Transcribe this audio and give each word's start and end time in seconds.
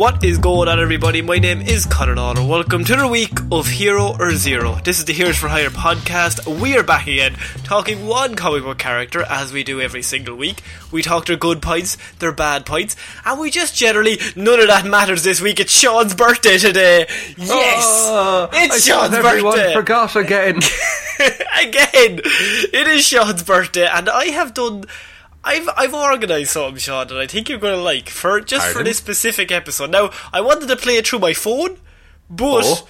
What 0.00 0.24
is 0.24 0.38
going 0.38 0.66
on, 0.70 0.80
everybody? 0.80 1.20
My 1.20 1.36
name 1.38 1.60
is 1.60 1.84
Conor 1.84 2.16
Lawler. 2.16 2.42
Welcome 2.42 2.84
to 2.86 2.96
the 2.96 3.06
week 3.06 3.38
of 3.52 3.66
Hero 3.66 4.16
or 4.18 4.32
Zero. 4.32 4.76
This 4.82 4.98
is 4.98 5.04
the 5.04 5.12
Heroes 5.12 5.36
for 5.36 5.48
Hire 5.48 5.68
podcast. 5.68 6.58
We 6.58 6.74
are 6.78 6.82
back 6.82 7.06
again, 7.06 7.34
talking 7.64 8.06
one 8.06 8.34
comic 8.34 8.62
book 8.62 8.78
character 8.78 9.20
as 9.28 9.52
we 9.52 9.62
do 9.62 9.78
every 9.78 10.00
single 10.00 10.36
week. 10.36 10.62
We 10.90 11.02
talk 11.02 11.26
their 11.26 11.36
good 11.36 11.60
points, 11.60 11.98
their 12.18 12.32
bad 12.32 12.64
points, 12.64 12.96
and 13.26 13.38
we 13.38 13.50
just 13.50 13.76
generally 13.76 14.18
none 14.36 14.60
of 14.60 14.68
that 14.68 14.86
matters 14.86 15.22
this 15.22 15.42
week. 15.42 15.60
It's 15.60 15.72
Shaun's 15.72 16.14
birthday 16.14 16.56
today. 16.56 17.06
Yes, 17.36 17.84
Oh, 18.08 18.48
it's 18.54 18.88
I 18.88 18.92
Shaun's 18.92 19.12
everyone 19.14 19.52
birthday 19.56 19.74
forgot 19.74 20.16
again. 20.16 20.56
again. 21.60 22.20
It 22.72 22.86
is 22.88 23.06
Shaun's 23.06 23.42
birthday, 23.42 23.86
and 23.86 24.08
I 24.08 24.28
have 24.28 24.54
done. 24.54 24.84
I've 25.42 25.68
I've 25.76 25.94
organised 25.94 26.52
something, 26.52 26.76
Shaun, 26.76 27.08
that 27.08 27.18
I 27.18 27.26
think 27.26 27.48
you're 27.48 27.58
going 27.58 27.74
to 27.74 27.80
like 27.82 28.10
for 28.10 28.40
just 28.40 28.72
for 28.72 28.84
this 28.84 28.98
specific 28.98 29.50
episode. 29.50 29.90
Now, 29.90 30.10
I 30.32 30.40
wanted 30.42 30.68
to 30.68 30.76
play 30.76 30.96
it 30.96 31.06
through 31.06 31.20
my 31.20 31.32
phone, 31.32 31.78
but 32.28 32.62
Oh. 32.64 32.88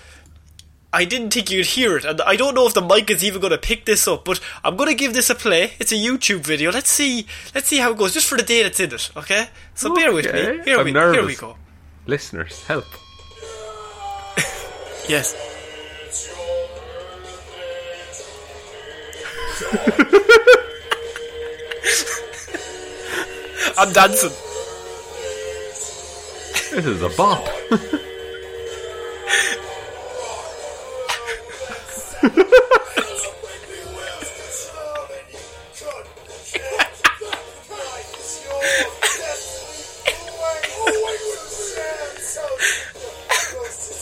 I 0.93 1.05
didn't 1.05 1.33
think 1.33 1.53
you'd 1.53 1.67
hear 1.67 1.97
it, 1.97 2.05
and 2.05 2.21
I 2.23 2.35
don't 2.35 2.57
know 2.57 2.67
if 2.67 2.75
the 2.75 2.83
mic 2.83 3.09
is 3.11 3.23
even 3.23 3.41
going 3.41 3.53
to 3.53 3.59
pick 3.59 3.85
this 3.85 4.09
up. 4.09 4.25
But 4.25 4.41
I'm 4.65 4.75
going 4.77 4.89
to 4.89 4.97
give 4.97 5.15
this 5.15 5.31
a 5.31 5.37
play. 5.37 5.75
It's 5.79 5.93
a 5.93 5.95
YouTube 5.95 6.41
video. 6.41 6.73
Let's 6.73 6.91
see. 6.91 7.27
Let's 7.55 7.69
see 7.69 7.79
how 7.79 7.93
it 7.93 7.99
goes, 7.99 8.13
just 8.13 8.27
for 8.29 8.37
the 8.37 8.43
day 8.43 8.65
that's 8.65 8.81
in 8.81 8.93
it. 8.93 9.11
Okay. 9.17 9.47
So 9.77 9.95
bear 9.95 10.13
with 10.13 10.27
me. 10.33 10.63
Here 10.65 10.79
I'm 10.81 10.85
we 10.87 10.93
here 10.93 11.25
we 11.25 11.37
go. 11.37 11.57
Listeners, 12.07 12.65
help. 12.65 12.87
Yes. 15.09 15.35
I'm 23.79 23.93
dancing. 23.93 24.31
This 26.71 26.87
is 26.87 27.03
a 27.03 27.09
bop. 27.11 27.45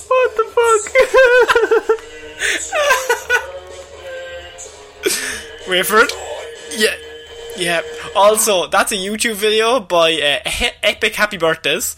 what 0.09 0.31
the 0.37 0.45
fuck? 0.55 0.85
Wait 5.69 5.87
for 5.87 5.99
it. 6.01 6.13
Yeah. 6.77 7.08
Yeah. 7.59 7.83
Also, 8.15 8.69
that's 8.69 8.93
a 8.93 8.97
YouTube 8.97 9.35
video 9.35 9.81
by 9.81 10.13
uh, 10.45 10.49
He- 10.49 10.71
Epic 10.83 11.15
Happy 11.15 11.37
Birthdays. 11.37 11.97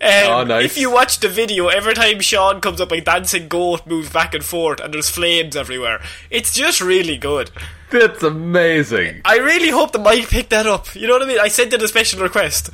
Um, 0.00 0.08
Oh, 0.30 0.44
nice. 0.44 0.66
If 0.66 0.78
you 0.78 0.92
watch 0.92 1.18
the 1.18 1.28
video, 1.28 1.66
every 1.68 1.94
time 1.94 2.20
Shaun 2.20 2.60
comes 2.60 2.80
up, 2.80 2.92
a 2.92 3.00
dancing 3.00 3.48
goat 3.48 3.84
moves 3.86 4.10
back 4.10 4.32
and 4.34 4.44
forth, 4.44 4.78
and 4.80 4.94
there's 4.94 5.10
flames 5.10 5.56
everywhere. 5.56 6.00
It's 6.30 6.54
just 6.54 6.80
really 6.80 7.16
good. 7.16 7.50
That's 7.90 8.22
amazing. 8.22 9.22
I 9.24 9.38
really 9.38 9.70
hope 9.70 9.90
the 9.92 9.98
mic 9.98 10.28
picked 10.28 10.50
that 10.50 10.66
up. 10.66 10.94
You 10.94 11.06
know 11.08 11.14
what 11.14 11.22
I 11.22 11.26
mean? 11.26 11.40
I 11.40 11.48
sent 11.48 11.72
it 11.72 11.82
a 11.82 11.88
special 11.88 12.20
request. 12.22 12.70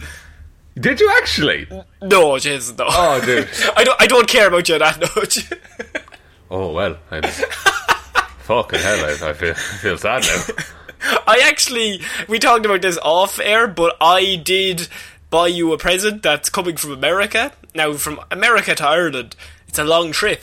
Did 0.79 0.99
you 1.01 1.11
actually? 1.19 1.67
No, 2.03 2.37
Jason, 2.39 2.77
no. 2.77 2.87
Oh, 2.89 3.23
dude. 3.25 3.49
I 3.77 3.85
don't. 3.85 4.03
I 4.03 4.07
don't 4.07 4.27
care 4.29 4.49
about 4.49 4.69
you 4.69 4.79
that 4.79 5.01
much. 5.17 5.51
Oh 6.51 6.73
well. 6.73 6.99
I'm 7.11 7.23
fucking 7.23 8.79
hell. 8.79 9.05
I, 9.07 9.31
I 9.31 9.33
feel 9.33 9.51
I 9.53 9.55
feel 9.55 9.97
sad 9.99 10.23
now. 10.23 10.65
I 11.27 11.43
actually, 11.45 12.01
we 12.29 12.39
talked 12.39 12.65
about 12.67 12.83
this 12.83 12.99
off 13.03 13.39
air, 13.39 13.67
but 13.67 13.97
I 14.01 14.37
did 14.37 14.89
buy 15.31 15.49
you 15.49 15.73
a 15.73 15.79
present 15.79 16.23
that's 16.23 16.49
coming 16.49 16.77
from 16.77 16.93
America. 16.93 17.53
Now, 17.75 17.95
from 17.95 18.21
America 18.31 18.75
to 18.75 18.87
Ireland, 18.87 19.37
it's 19.69 19.79
a 19.79 19.85
long 19.85 20.13
trip, 20.13 20.43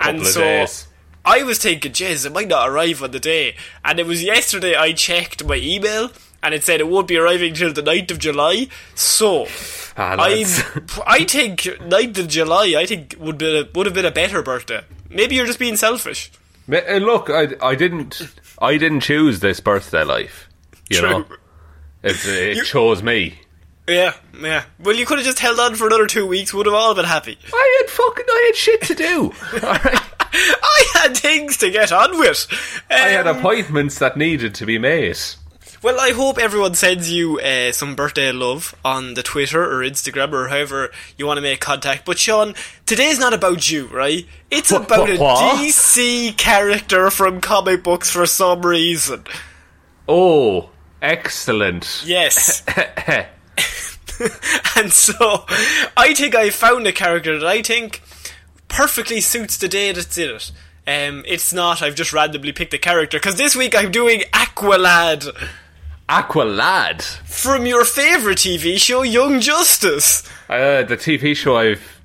and 0.00 0.26
so 0.26 0.40
days. 0.40 0.88
I 1.24 1.42
was 1.42 1.58
thinking, 1.58 1.92
jeez, 1.92 2.26
it 2.26 2.32
might 2.32 2.48
not 2.48 2.68
arrive 2.68 3.02
on 3.02 3.10
the 3.12 3.20
day. 3.20 3.56
And 3.84 4.00
it 4.00 4.06
was 4.06 4.22
yesterday 4.22 4.74
I 4.74 4.92
checked 4.92 5.44
my 5.44 5.56
email. 5.56 6.10
And 6.44 6.54
it 6.54 6.64
said 6.64 6.80
it 6.80 6.88
won't 6.88 7.06
be 7.06 7.16
arriving 7.16 7.54
till 7.54 7.72
the 7.72 7.84
9th 7.84 8.10
of 8.10 8.18
July. 8.18 8.66
So, 8.96 9.46
Ah, 9.96 10.16
I. 10.18 10.44
I 11.06 11.24
think 11.24 11.60
9th 11.60 12.18
of 12.18 12.26
July. 12.28 12.74
I 12.76 12.84
think 12.86 13.14
would 13.20 13.38
be 13.38 13.60
a, 13.60 13.68
would 13.74 13.86
have 13.86 13.94
been 13.94 14.04
a 14.04 14.10
better 14.10 14.42
birthday. 14.42 14.80
Maybe 15.08 15.36
you're 15.36 15.46
just 15.46 15.60
being 15.60 15.76
selfish. 15.76 16.32
Uh, 16.70 16.96
Look, 16.96 17.30
I, 17.30 17.48
I 17.60 17.74
didn't 17.74 18.22
I 18.60 18.76
didn't 18.76 19.00
choose 19.00 19.40
this 19.40 19.60
birthday 19.60 20.04
life. 20.04 20.48
You 20.90 20.98
True. 21.00 21.08
know, 21.10 21.24
it, 22.02 22.16
it 22.26 22.64
chose 22.64 23.02
me. 23.02 23.38
Yeah, 23.88 24.14
yeah. 24.40 24.64
Well, 24.78 24.94
you 24.94 25.04
could 25.06 25.18
have 25.18 25.26
just 25.26 25.40
held 25.40 25.58
on 25.58 25.74
for 25.74 25.86
another 25.88 26.06
two 26.06 26.26
weeks. 26.26 26.54
Would 26.54 26.66
have 26.66 26.74
all 26.74 26.94
been 26.94 27.04
happy. 27.04 27.36
I 27.52 27.78
had 27.82 27.90
fucking 27.90 28.24
I 28.28 28.42
had 28.46 28.56
shit 28.56 28.82
to 28.82 28.94
do. 28.94 29.32
I 29.42 30.84
had 30.94 31.16
things 31.16 31.56
to 31.58 31.70
get 31.70 31.90
on 31.92 32.18
with. 32.18 32.46
I 32.88 32.94
had 33.08 33.26
Um, 33.26 33.38
appointments 33.38 33.98
that 33.98 34.16
needed 34.16 34.54
to 34.56 34.66
be 34.66 34.78
made. 34.78 35.18
Well, 35.82 35.98
I 35.98 36.10
hope 36.12 36.38
everyone 36.38 36.74
sends 36.74 37.10
you 37.10 37.40
uh, 37.40 37.72
some 37.72 37.96
birthday 37.96 38.30
love 38.30 38.72
on 38.84 39.14
the 39.14 39.22
Twitter 39.24 39.60
or 39.64 39.78
Instagram 39.82 40.32
or 40.32 40.46
however 40.46 40.92
you 41.16 41.26
want 41.26 41.38
to 41.38 41.42
make 41.42 41.60
contact. 41.60 42.04
But 42.06 42.20
Shaun, 42.20 42.54
today's 42.86 43.18
not 43.18 43.34
about 43.34 43.68
you, 43.68 43.86
right? 43.88 44.24
It's 44.48 44.70
What- 44.70 44.84
about 44.86 45.10
a 45.10 45.16
what? 45.16 45.56
DC 45.58 46.36
character 46.36 47.10
from 47.10 47.40
comic 47.40 47.82
books 47.82 48.10
for 48.10 48.26
some 48.26 48.62
reason. 48.64 49.24
Oh, 50.08 50.70
excellent. 51.00 52.02
Yes. 52.06 52.62
and 54.76 54.92
so, 54.92 55.44
I 55.96 56.14
think 56.14 56.36
I 56.36 56.50
found 56.50 56.86
a 56.86 56.92
character 56.92 57.40
that 57.40 57.48
I 57.48 57.60
think 57.60 58.02
perfectly 58.68 59.20
suits 59.20 59.56
the 59.56 59.66
day 59.68 59.90
that's 59.90 60.16
in 60.16 60.30
it. 60.30 60.52
Um, 60.86 61.24
it's 61.26 61.52
not, 61.52 61.82
I've 61.82 61.96
just 61.96 62.12
randomly 62.12 62.52
picked 62.52 62.72
a 62.74 62.78
character, 62.78 63.18
because 63.18 63.36
this 63.36 63.56
week 63.56 63.74
I'm 63.74 63.90
doing 63.90 64.20
Aqualad. 64.32 65.34
Aqualad. 66.08 67.02
from 67.24 67.66
your 67.66 67.84
favourite 67.84 68.38
TV 68.38 68.76
show, 68.78 69.02
Young 69.02 69.40
Justice. 69.40 70.22
Uh, 70.48 70.82
the 70.82 70.96
TV 70.96 71.34
show 71.36 71.56
I've. 71.56 72.00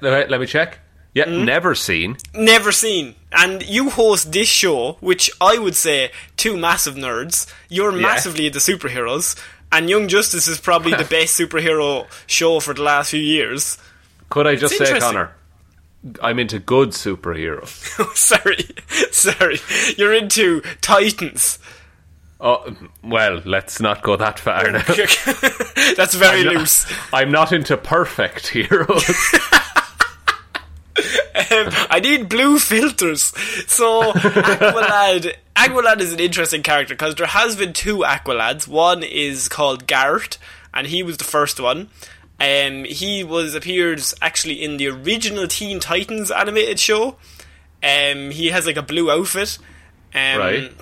Let 0.00 0.40
me 0.40 0.46
check. 0.46 0.78
Yeah, 1.14 1.24
Hmm? 1.26 1.44
never 1.44 1.74
seen. 1.74 2.16
Never 2.34 2.72
seen. 2.72 3.14
And 3.32 3.62
you 3.62 3.90
host 3.90 4.32
this 4.32 4.48
show, 4.48 4.92
which 5.00 5.30
I 5.40 5.58
would 5.58 5.74
say 5.76 6.10
two 6.36 6.56
massive 6.56 6.94
nerds. 6.94 7.52
You're 7.68 7.92
massively 7.92 8.46
into 8.46 8.60
superheroes, 8.60 9.36
and 9.70 9.90
Young 9.90 10.08
Justice 10.08 10.46
is 10.48 10.58
probably 10.60 10.92
the 10.94 11.04
best 11.10 11.38
superhero 11.38 12.06
show 12.26 12.60
for 12.60 12.72
the 12.74 12.82
last 12.82 13.10
few 13.10 13.20
years. 13.20 13.76
Could 14.30 14.46
I 14.46 14.54
just 14.56 14.74
It's 14.80 14.88
say. 14.90 14.98
Conor? 15.00 15.32
I'm 16.20 16.38
into 16.38 16.58
good 16.58 16.90
superheroes. 16.90 17.68
sorry, 18.16 18.66
sorry. 19.12 19.58
You're 19.98 20.14
into 20.14 20.60
Titans. 20.80 21.58
Oh, 22.44 22.76
well, 23.04 23.40
let's 23.44 23.80
not 23.80 24.02
go 24.02 24.16
that 24.16 24.40
far 24.40 24.68
now. 24.68 24.82
That's 25.96 26.14
very 26.14 26.40
I'm 26.40 26.46
not- 26.46 26.54
loose. 26.56 26.92
I'm 27.12 27.30
not 27.30 27.52
into 27.52 27.76
perfect 27.76 28.48
heroes. 28.48 29.04
Um, 31.34 31.68
I 31.90 32.00
need 32.00 32.28
blue 32.28 32.58
filters. 32.58 33.32
So 33.66 34.12
Aqualad, 34.12 35.34
Aqualad 35.56 36.00
is 36.00 36.12
an 36.12 36.20
interesting 36.20 36.62
character 36.62 36.94
because 36.94 37.14
there 37.14 37.26
has 37.26 37.56
been 37.56 37.72
two 37.72 37.98
Aqualads. 37.98 38.68
One 38.68 39.02
is 39.02 39.48
called 39.48 39.86
Garrett, 39.86 40.36
and 40.74 40.86
he 40.86 41.02
was 41.02 41.16
the 41.16 41.24
first 41.24 41.58
one. 41.58 41.88
Um, 42.38 42.84
he 42.84 43.24
was 43.24 43.54
appeared 43.54 44.02
actually 44.20 44.62
in 44.62 44.76
the 44.76 44.88
original 44.88 45.46
Teen 45.48 45.80
Titans 45.80 46.30
animated 46.30 46.78
show. 46.78 47.16
Um, 47.82 48.30
he 48.30 48.48
has 48.48 48.66
like 48.66 48.76
a 48.76 48.82
blue 48.82 49.10
outfit. 49.10 49.58
Um, 50.14 50.38
Right. 50.38 50.72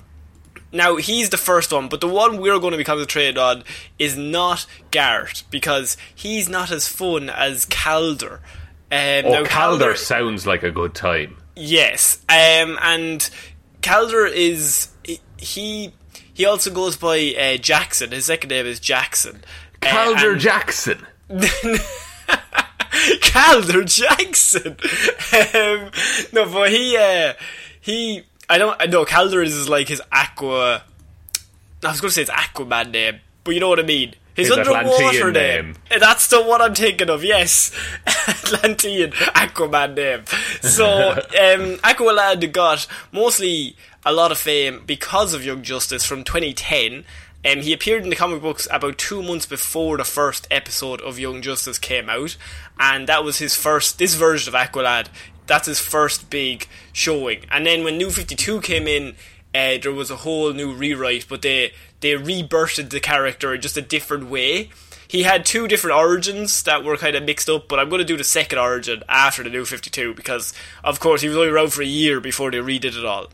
Now 0.71 0.95
he's 0.95 1.29
the 1.29 1.37
first 1.37 1.71
one, 1.73 1.89
but 1.89 2.01
the 2.01 2.07
one 2.07 2.39
we're 2.39 2.59
going 2.59 2.71
to 2.71 2.77
be 2.77 2.83
concentrating 2.83 3.37
on 3.37 3.63
is 3.99 4.15
not 4.15 4.65
Garrett 4.89 5.43
because 5.49 5.97
he's 6.15 6.47
not 6.47 6.71
as 6.71 6.87
fun 6.87 7.29
as 7.29 7.65
Kaldur. 7.65 8.39
Um, 8.91 9.25
oh, 9.25 9.31
now, 9.31 9.43
Kaldur 9.43 9.97
sounds 9.97 10.45
like 10.45 10.63
a 10.63 10.71
good 10.71 10.93
time. 10.93 11.37
Yes, 11.55 12.17
um, 12.29 12.77
and 12.81 13.29
Kaldur 13.81 14.31
is 14.31 14.89
he. 15.37 15.93
He 16.33 16.45
also 16.45 16.71
goes 16.71 16.95
by 16.95 17.35
uh, 17.37 17.57
Jackson. 17.57 18.11
His 18.11 18.25
second 18.25 18.49
name 18.49 18.65
is 18.65 18.79
Jackson. 18.79 19.43
Uh, 19.81 19.85
Kaldur 19.85 20.31
and- 20.33 20.41
Jackson. 20.41 21.05
Kaldur 23.21 23.85
Jackson. 23.85 24.77
um, 25.53 25.91
no, 26.33 26.51
but 26.51 26.69
he 26.71 26.97
uh, 26.97 27.33
he. 27.79 28.23
I 28.51 28.57
don't. 28.57 28.75
I 28.81 28.85
know 28.85 29.05
Kaldur 29.05 29.45
is 29.45 29.69
like 29.69 29.87
his 29.87 30.01
aqua. 30.11 30.83
I 31.83 31.87
was 31.89 32.01
going 32.01 32.09
to 32.09 32.13
say 32.13 32.23
it's 32.23 32.29
Aquaman 32.29 32.91
name, 32.91 33.21
but 33.45 33.53
you 33.53 33.61
know 33.61 33.69
what 33.69 33.79
I 33.79 33.83
mean. 33.83 34.13
His, 34.33 34.49
His 34.49 34.57
underwater 34.57 34.89
Atlantean 34.89 35.33
name. 35.33 35.65
name. 35.89 35.99
That's 35.99 36.27
the 36.27 36.41
one 36.41 36.61
I'm 36.61 36.75
thinking 36.75 37.09
of. 37.09 37.23
Yes, 37.23 37.71
Atlantean 38.27 39.11
Aquaman 39.11 39.95
name. 39.95 40.23
So 40.61 41.11
um, 41.11 41.77
Aqualad 41.79 42.51
got 42.51 42.87
mostly 43.13 43.77
a 44.05 44.11
lot 44.11 44.33
of 44.33 44.37
fame 44.37 44.83
because 44.85 45.33
of 45.33 45.45
Young 45.45 45.63
Justice 45.63 46.05
from 46.05 46.25
2010. 46.25 47.05
Um, 47.43 47.61
he 47.61 47.73
appeared 47.73 48.03
in 48.03 48.09
the 48.09 48.15
comic 48.15 48.41
books 48.41 48.67
about 48.69 48.97
two 48.99 49.23
months 49.23 49.45
before 49.47 49.97
the 49.97 50.03
first 50.03 50.47
episode 50.51 51.01
of 51.01 51.17
Young 51.17 51.41
Justice 51.41 51.79
came 51.79 52.09
out, 52.09 52.37
and 52.79 53.07
that 53.07 53.23
was 53.23 53.39
his 53.39 53.55
first. 53.55 53.97
This 53.97 54.13
version 54.13 54.53
of 54.53 54.59
Aqualad, 54.59 55.07
that's 55.47 55.67
his 55.67 55.79
first 55.79 56.29
big 56.29 56.67
showing. 56.93 57.45
And 57.51 57.65
then 57.65 57.83
when 57.83 57.97
New 57.97 58.09
Fifty 58.09 58.35
Two 58.35 58.61
came 58.61 58.87
in, 58.87 59.15
uh, 59.53 59.77
there 59.81 59.91
was 59.91 60.09
a 60.09 60.17
whole 60.17 60.53
new 60.53 60.73
rewrite, 60.73 61.27
but 61.27 61.41
they 61.41 61.73
they 61.99 62.13
rebirthed 62.13 62.89
the 62.89 62.99
character 62.99 63.53
in 63.53 63.61
just 63.61 63.77
a 63.77 63.81
different 63.81 64.29
way. 64.29 64.69
He 65.07 65.23
had 65.23 65.45
two 65.45 65.67
different 65.67 65.97
origins 65.97 66.63
that 66.63 66.85
were 66.85 66.95
kind 66.95 67.17
of 67.17 67.23
mixed 67.23 67.49
up, 67.49 67.67
but 67.67 67.79
I'm 67.79 67.89
going 67.89 67.99
to 67.99 68.05
do 68.05 68.15
the 68.15 68.23
second 68.23 68.59
origin 68.59 69.03
after 69.09 69.43
the 69.43 69.49
New 69.49 69.65
Fifty 69.65 69.89
Two 69.89 70.13
because, 70.13 70.53
of 70.85 71.01
course, 71.01 71.21
he 71.21 71.27
was 71.27 71.35
only 71.35 71.49
around 71.49 71.73
for 71.73 71.81
a 71.81 71.85
year 71.85 72.21
before 72.21 72.49
they 72.49 72.59
redid 72.59 72.97
it 72.97 73.05
all. 73.05 73.25
Um, 73.25 73.29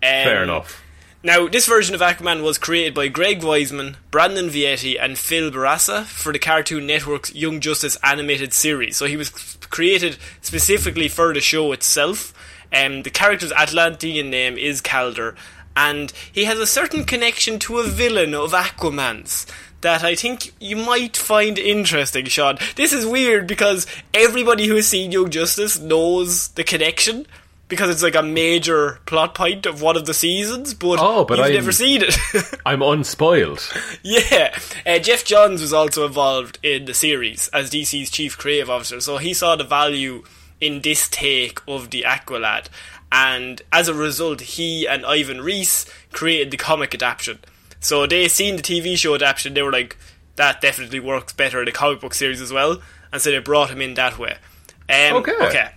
Fair 0.00 0.42
enough. 0.42 0.82
now, 1.22 1.46
this 1.46 1.68
version 1.68 1.94
of 1.94 2.00
Aquaman 2.00 2.42
was 2.42 2.58
created 2.58 2.92
by 2.92 3.06
Greg 3.06 3.40
Weisman, 3.40 3.94
Brandon 4.10 4.48
Vietti, 4.48 4.96
and 5.00 5.16
Phil 5.16 5.52
Bourassa 5.52 6.04
for 6.06 6.32
the 6.32 6.40
Cartoon 6.40 6.88
Network's 6.88 7.32
Young 7.32 7.60
Justice 7.60 7.96
animated 8.02 8.52
series. 8.52 8.96
So 8.96 9.06
he 9.06 9.16
was 9.16 9.51
created 9.72 10.16
specifically 10.40 11.08
for 11.08 11.34
the 11.34 11.40
show 11.40 11.72
itself. 11.72 12.32
Um, 12.72 13.02
the 13.02 13.10
character's 13.10 13.50
Atlantean 13.50 14.30
name 14.30 14.56
is 14.56 14.80
Kaldur, 14.80 15.34
and 15.76 16.12
he 16.30 16.44
has 16.44 16.60
a 16.60 16.66
certain 16.66 17.04
connection 17.04 17.58
to 17.60 17.78
a 17.78 17.84
villain 17.88 18.34
of 18.34 18.52
Aquaman's 18.52 19.46
that 19.80 20.04
I 20.04 20.14
think 20.14 20.52
you 20.60 20.76
might 20.76 21.16
find 21.16 21.58
interesting, 21.58 22.26
Shaun. 22.26 22.56
This 22.76 22.92
is 22.92 23.04
weird 23.04 23.48
because 23.48 23.84
everybody 24.14 24.68
who 24.68 24.76
has 24.76 24.86
seen 24.86 25.10
Young 25.10 25.28
Justice 25.28 25.80
knows 25.80 26.48
the 26.48 26.62
connection 26.62 27.26
because 27.72 27.88
it's 27.88 28.02
like 28.02 28.14
a 28.14 28.22
major 28.22 29.00
plot 29.06 29.34
point 29.34 29.64
of 29.64 29.80
one 29.80 29.96
of 29.96 30.04
the 30.04 30.12
seasons, 30.12 30.74
but, 30.74 30.98
Oh, 31.00 31.24
but 31.24 31.38
you've 31.38 31.46
I'm- 31.46 31.54
never 31.54 31.72
seen 31.72 32.02
it. 32.02 32.14
I'm 32.66 32.82
unspoiled. 32.82 33.66
yeah, 34.02 34.54
uh, 34.84 34.98
Geoff 34.98 35.24
Johns 35.24 35.62
was 35.62 35.72
also 35.72 36.04
involved 36.04 36.58
in 36.62 36.84
the 36.84 36.92
series 36.92 37.48
as 37.48 37.70
DC's 37.70 38.10
chief 38.10 38.36
creative 38.36 38.68
officer, 38.68 39.00
so 39.00 39.16
he 39.16 39.32
saw 39.32 39.56
the 39.56 39.64
value 39.64 40.22
in 40.60 40.82
this 40.82 41.08
take 41.08 41.60
of 41.66 41.88
the 41.88 42.02
Aqualad, 42.06 42.66
and 43.10 43.62
as 43.72 43.88
a 43.88 43.94
result, 43.94 44.42
he 44.42 44.86
and 44.86 45.06
Ivan 45.06 45.40
Reis 45.40 45.86
created 46.12 46.50
the 46.50 46.58
comic 46.58 46.94
adaptation. 46.94 47.38
So 47.80 48.06
they 48.06 48.28
seen 48.28 48.56
the 48.56 48.62
TV 48.62 48.98
show 48.98 49.14
adaptation, 49.14 49.54
they 49.54 49.62
were 49.62 49.72
like, 49.72 49.96
that 50.36 50.60
definitely 50.60 51.00
works 51.00 51.32
better 51.32 51.60
in 51.60 51.64
the 51.64 51.72
comic 51.72 52.00
book 52.00 52.12
series 52.12 52.42
as 52.42 52.52
well, 52.52 52.82
and 53.10 53.22
so 53.22 53.30
they 53.30 53.38
brought 53.38 53.70
him 53.70 53.80
in 53.80 53.94
that 53.94 54.18
way. 54.18 54.36
Um, 54.90 55.16
Okay. 55.22 55.32
Okay. 55.40 55.70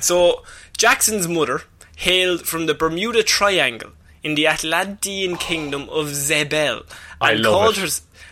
So, 0.00 0.44
Jackson's 0.80 1.28
mother 1.28 1.64
hailed 1.96 2.46
from 2.46 2.64
the 2.64 2.72
Bermuda 2.72 3.22
Triangle 3.22 3.90
in 4.22 4.34
the 4.34 4.46
Atlantean 4.46 5.36
kingdom 5.36 5.82
of 5.90 6.06
Xebel 6.06 6.86
I 7.20 7.32
and 7.32 7.42
love 7.42 7.52
called 7.52 7.76
it. 7.76 7.80
her 7.82 7.88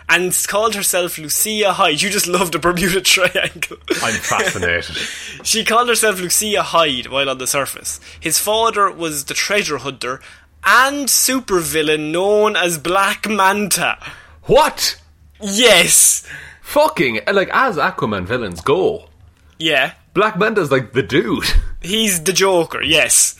and 0.08 0.44
called 0.48 0.74
herself 0.74 1.18
Lucia 1.18 1.74
Hyde. 1.74 2.00
You 2.00 2.08
just 2.08 2.26
love 2.26 2.50
the 2.50 2.58
Bermuda 2.58 3.00
Triangle. 3.14 3.76
I'm 4.02 4.14
fascinated. 4.14 4.96
she 5.44 5.62
called 5.62 5.90
herself 5.90 6.22
Lucia 6.22 6.62
Hyde 6.62 7.08
while 7.08 7.28
on 7.28 7.36
the 7.36 7.46
surface. 7.46 8.00
His 8.18 8.38
father 8.38 8.90
was 8.90 9.26
the 9.26 9.34
treasure 9.34 9.76
hunter 9.76 10.22
and 10.64 11.08
supervillain 11.08 12.12
known 12.12 12.56
as 12.56 12.78
Black 12.78 13.28
Manta. 13.28 13.98
what? 14.44 14.98
Yes. 15.38 16.26
Fucking 16.62 17.20
like 17.30 17.50
as 17.52 17.76
Aquaman 17.76 18.24
villains 18.24 18.62
go. 18.62 19.10
Yeah. 19.58 19.92
Black 20.18 20.36
Manta's 20.36 20.72
like 20.72 20.94
the 20.94 21.02
dude. 21.04 21.44
He's 21.80 22.24
the 22.24 22.32
Joker, 22.32 22.82
yes. 22.82 23.38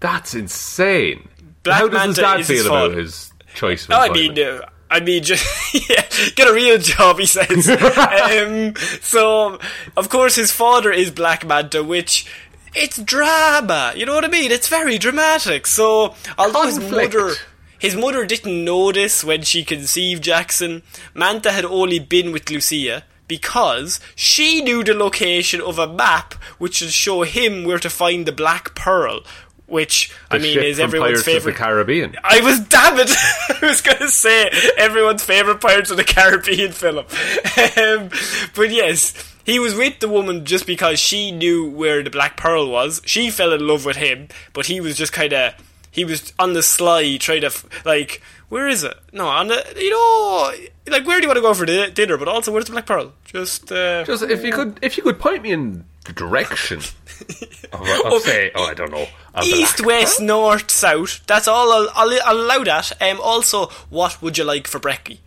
That's 0.00 0.34
insane. 0.34 1.26
Black 1.62 1.80
How 1.80 1.88
does 1.88 2.04
his 2.04 2.16
dad 2.18 2.44
feel 2.44 2.66
about 2.66 2.92
his 2.92 3.32
choice? 3.54 3.86
Of 3.86 3.92
I 3.92 4.10
mean, 4.10 4.38
uh, 4.38 4.60
I 4.90 5.00
mean, 5.00 5.22
just 5.22 5.72
yeah, 5.88 6.06
get 6.34 6.46
a 6.46 6.52
real 6.52 6.76
job, 6.76 7.18
he 7.18 7.24
says. 7.24 7.70
um, 7.70 8.74
so, 9.00 9.58
of 9.96 10.10
course, 10.10 10.36
his 10.36 10.52
father 10.52 10.92
is 10.92 11.10
Black 11.10 11.46
Manta, 11.46 11.82
which 11.82 12.26
it's 12.74 12.98
drama. 12.98 13.94
You 13.96 14.04
know 14.04 14.14
what 14.14 14.26
I 14.26 14.28
mean? 14.28 14.52
It's 14.52 14.68
very 14.68 14.98
dramatic. 14.98 15.66
So, 15.66 16.14
although 16.36 16.66
his 16.66 16.78
mother. 16.78 17.32
His 17.78 17.96
mother 17.96 18.26
didn't 18.26 18.62
notice 18.62 19.24
when 19.24 19.40
she 19.40 19.64
conceived 19.64 20.22
Jackson. 20.22 20.82
Manta 21.14 21.50
had 21.50 21.64
only 21.64 21.98
been 21.98 22.30
with 22.30 22.50
Lucia 22.50 23.04
because 23.30 24.00
she 24.16 24.60
knew 24.60 24.82
the 24.82 24.92
location 24.92 25.60
of 25.60 25.78
a 25.78 25.86
map 25.86 26.34
which 26.58 26.80
would 26.80 26.90
show 26.90 27.22
him 27.22 27.62
where 27.62 27.78
to 27.78 27.88
find 27.88 28.26
the 28.26 28.32
Black 28.32 28.74
Pearl, 28.74 29.20
which 29.66 30.12
I 30.32 30.38
mean 30.38 30.58
is 30.58 30.80
everyone's 30.80 31.22
Pirates 31.22 31.24
favorite. 31.24 31.52
the 31.52 31.58
Caribbean. 31.58 32.16
I 32.24 32.40
was 32.40 32.58
damn 32.68 32.98
it. 32.98 33.08
I 33.08 33.66
was 33.68 33.82
going 33.82 33.98
to 33.98 34.08
say 34.08 34.50
everyone's 34.76 35.22
favorite 35.22 35.60
Pirates 35.60 35.92
of 35.92 35.96
the 35.96 36.02
Caribbean 36.02 36.72
film. 36.72 36.98
Um, 36.98 38.10
but 38.56 38.72
yes, 38.72 39.14
he 39.44 39.60
was 39.60 39.76
with 39.76 40.00
the 40.00 40.08
woman 40.08 40.44
just 40.44 40.66
because 40.66 40.98
she 40.98 41.30
knew 41.30 41.70
where 41.70 42.02
the 42.02 42.10
Black 42.10 42.36
Pearl 42.36 42.68
was. 42.68 43.00
She 43.04 43.30
fell 43.30 43.52
in 43.52 43.64
love 43.64 43.84
with 43.84 43.96
him, 43.96 44.26
but 44.52 44.66
he 44.66 44.80
was 44.80 44.96
just 44.96 45.12
kind 45.12 45.32
of 45.32 45.54
he 45.90 46.04
was 46.04 46.32
on 46.38 46.52
the 46.52 46.62
sly 46.62 47.16
trying 47.16 47.40
to 47.42 47.48
f- 47.48 47.84
like 47.84 48.22
where 48.48 48.68
is 48.68 48.82
it? 48.84 48.94
No, 49.12 49.26
on 49.28 49.48
the 49.48 49.64
you 49.76 49.90
know 49.90 50.52
like 50.92 51.06
where 51.06 51.18
do 51.18 51.22
you 51.22 51.28
want 51.28 51.36
to 51.38 51.42
go 51.42 51.54
for 51.54 51.66
di- 51.66 51.90
dinner? 51.90 52.16
But 52.16 52.28
also 52.28 52.52
where's 52.52 52.64
the 52.66 52.72
Black 52.72 52.86
Pearl? 52.86 53.12
Just 53.24 53.70
uh, 53.72 54.04
Just 54.04 54.22
if 54.24 54.44
you 54.44 54.52
could, 54.52 54.78
if 54.82 54.96
you 54.96 55.02
could 55.02 55.18
point 55.18 55.42
me 55.42 55.52
in 55.52 55.84
the 56.04 56.12
direction 56.12 56.78
of, 57.72 57.82
of 58.04 58.22
say, 58.22 58.50
oh, 58.54 58.64
I 58.64 58.74
don't 58.74 58.90
know, 58.90 59.06
East, 59.42 59.84
west, 59.84 60.18
pearl? 60.18 60.26
north, 60.26 60.70
south. 60.70 61.20
That's 61.26 61.46
all 61.46 61.70
I'll, 61.72 61.88
I'll, 61.94 62.18
I'll 62.24 62.40
allow 62.40 62.64
that. 62.64 62.92
Um, 63.02 63.20
also, 63.20 63.66
what 63.90 64.20
would 64.22 64.38
you 64.38 64.44
like 64.44 64.66
for 64.66 64.80
brekkie? 64.80 65.18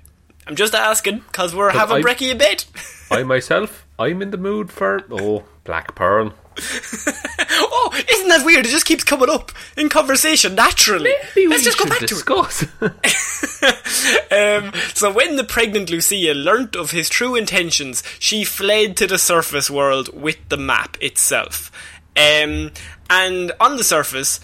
I'm 0.48 0.56
just 0.56 0.74
asking 0.76 1.20
because 1.20 1.56
we're 1.56 1.70
having 1.72 1.98
I- 1.98 2.02
brekkie 2.02 2.32
a 2.32 2.36
bit. 2.36 2.66
I 3.12 3.24
myself, 3.24 3.86
I'm 4.00 4.22
in 4.22 4.32
the 4.32 4.38
mood 4.38 4.72
for 4.72 5.02
oh, 5.12 5.44
black 5.64 5.94
pearl. 5.96 6.34
oh, 7.50 8.04
isn't 8.10 8.28
that 8.30 8.44
weird? 8.46 8.66
It 8.66 8.70
just 8.70 8.86
keeps 8.86 9.04
coming 9.04 9.30
up 9.30 9.52
in 9.78 9.90
conversation 9.90 10.56
naturally. 10.56 11.14
Maybe 11.36 11.48
Let's 11.50 11.64
just 11.64 11.78
go 11.78 11.86
back 11.86 12.00
to 12.00 12.06
it. 12.06 12.10
discuss. 12.10 12.66
Um, 14.32 14.74
so 14.94 15.12
when 15.14 15.36
the 15.38 15.44
pregnant 15.44 15.90
Lucia 15.90 16.34
learnt 16.34 16.76
of 16.76 16.92
his 16.92 17.08
true 17.08 17.36
intentions, 17.36 18.04
she 18.20 18.44
fled 18.44 18.98
to 18.98 19.08
the 19.08 19.18
surface 19.18 19.70
world 19.70 20.10
with 20.20 20.38
the 20.50 20.58
map 20.58 20.98
itself. 21.00 21.72
Um, 22.18 22.72
and 23.10 23.52
on 23.60 23.78
the 23.78 23.84
surface, 23.84 24.40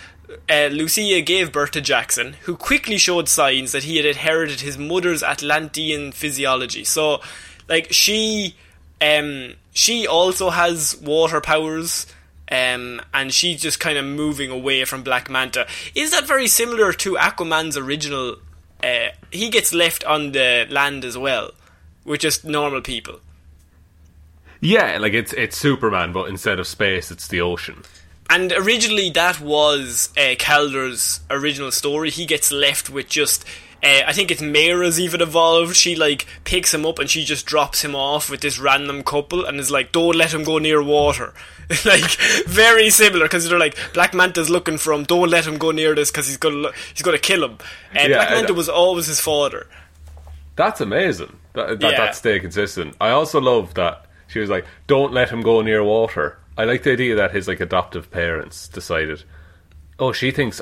uh, 0.50 0.68
Lucia 0.72 1.22
gave 1.22 1.52
birth 1.52 1.72
to 1.72 1.82
Jackson, 1.82 2.34
who 2.44 2.56
quickly 2.56 2.98
showed 2.98 3.28
signs 3.28 3.72
that 3.72 3.84
he 3.84 3.98
had 3.98 4.06
inherited 4.06 4.62
his 4.62 4.78
mother's 4.78 5.24
Atlantean 5.24 6.12
physiology. 6.12 6.84
So, 6.84 7.20
like 7.68 7.92
she, 7.92 8.56
um, 9.02 9.56
she 9.74 10.08
also 10.08 10.50
has 10.50 10.96
water 11.02 11.42
powers. 11.42 12.06
Um, 12.52 13.00
and 13.14 13.32
she's 13.32 13.62
just 13.62 13.80
kind 13.80 13.96
of 13.96 14.06
moving 14.06 14.50
away 14.50 14.84
from 14.84 15.04
Black 15.04 15.30
Manta. 15.30 15.68
Is 15.94 16.10
that 16.10 16.26
very 16.26 16.48
similar 16.48 16.92
to 16.94 17.14
Aquaman's 17.14 17.78
original? 17.78 18.38
Uh, 18.84 19.10
he 19.30 19.52
gets 19.52 19.72
left 19.72 20.04
on 20.04 20.32
the 20.32 20.66
land 20.68 21.06
as 21.06 21.16
well, 21.16 21.52
with 22.06 22.22
just 22.22 22.44
normal 22.46 22.82
people. 22.82 23.20
yeah, 24.62 24.98
like 24.98 25.14
it's 25.14 25.32
it's 25.34 25.58
Superman, 25.58 26.12
but 26.12 26.28
instead 26.28 26.60
of 26.60 26.66
space, 26.66 27.12
it's 27.12 27.28
the 27.28 27.42
ocean. 27.42 27.84
And 28.32 28.52
originally, 28.52 29.10
that 29.12 29.40
was 29.40 30.10
uh, 30.18 30.36
Kaldur's 30.40 31.20
original 31.30 31.72
story. 31.72 32.10
He 32.10 32.26
gets 32.26 32.52
left 32.52 32.90
with 32.90 33.10
just. 33.10 33.46
Uh, 33.82 34.02
I 34.06 34.12
think 34.12 34.30
it's 34.30 34.42
Mera's 34.42 35.00
even 35.00 35.22
evolved. 35.22 35.76
She 35.76 35.96
like 35.96 36.26
picks 36.44 36.74
him 36.74 36.86
up 36.86 37.00
and 37.00 37.10
she 37.10 37.24
just 37.24 37.46
drops 37.46 37.82
him 37.84 37.96
off 37.96 38.30
with 38.30 38.42
this 38.42 38.60
random 38.60 39.04
couple 39.04 39.46
and 39.46 39.58
is 39.60 39.72
like, 39.72 39.92
"Don't 39.94 40.16
let 40.16 40.34
him 40.34 40.44
go 40.44 40.58
near 40.58 40.84
water." 40.84 41.34
like 41.86 42.10
very 42.48 42.90
similar 42.90 43.26
because 43.26 43.48
they're 43.48 43.60
like 43.60 43.78
Black 43.94 44.14
Manta's 44.14 44.50
looking 44.50 44.78
for 44.78 44.92
him. 44.92 45.04
Don't 45.04 45.30
let 45.30 45.46
him 45.48 45.58
go 45.58 45.72
near 45.72 45.96
this 45.96 46.12
because 46.12 46.28
he's 46.28 46.36
gonna 46.38 46.72
he's 46.94 47.04
gonna 47.04 47.18
kill 47.20 47.44
him. 47.46 47.58
Uh, 47.96 48.00
Yeah, 48.02 48.08
Black 48.08 48.30
Manta 48.32 48.54
was 48.54 48.68
always 48.68 49.06
his 49.08 49.22
father. 49.22 49.68
That's 50.56 50.82
amazing. 50.82 51.38
That, 51.54 51.80
that, 51.80 51.92
Yeah. 51.92 51.98
that 51.98 52.16
stay 52.16 52.40
consistent. 52.40 52.96
I 53.00 53.12
also 53.12 53.40
love 53.40 53.76
that 53.76 54.06
she 54.28 54.40
was 54.40 54.50
like, 54.50 54.66
"Don't 54.88 55.14
let 55.14 55.30
him 55.30 55.42
go 55.42 55.62
near 55.62 55.84
water." 55.84 56.38
I 56.58 56.66
like 56.66 56.84
the 56.84 56.92
idea 56.92 57.16
that 57.16 57.32
his 57.32 57.48
like 57.48 57.62
adoptive 57.62 58.12
parents 58.12 58.68
decided, 58.68 59.24
"Oh, 60.00 60.12
she 60.12 60.32
thinks 60.32 60.60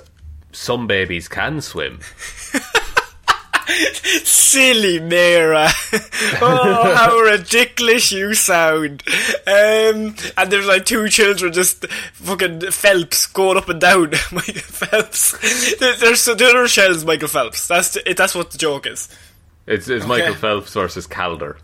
some 0.51 0.85
babies 0.85 1.27
can 1.27 1.61
swim." 1.61 1.99
Silly 4.23 4.99
Mera. 4.99 5.69
oh, 6.41 6.93
how 6.95 7.17
ridiculous 7.19 8.11
you 8.11 8.33
sound. 8.33 9.03
Um, 9.45 10.15
and 10.37 10.51
there's 10.51 10.65
like 10.67 10.85
two 10.85 11.07
children 11.09 11.53
just 11.53 11.87
fucking 12.13 12.71
Phelps 12.71 13.25
going 13.27 13.57
up 13.57 13.69
and 13.69 13.79
down. 13.81 14.09
Michael 14.31 14.53
Phelps. 14.61 15.77
There- 15.77 15.95
There's 15.95 16.25
the 16.25 16.33
other 16.33 16.67
shells 16.67 17.05
Michael 17.05 17.27
Phelps. 17.27 17.67
That's 17.67 17.95
it, 17.97 18.17
that's 18.17 18.35
what 18.35 18.51
the 18.51 18.57
joke 18.57 18.87
is. 18.87 19.09
It's, 19.65 19.89
it's 19.89 20.05
Michael 20.05 20.33
Phelps 20.35 20.73
versus 20.73 21.07
Kaldur. 21.07 21.57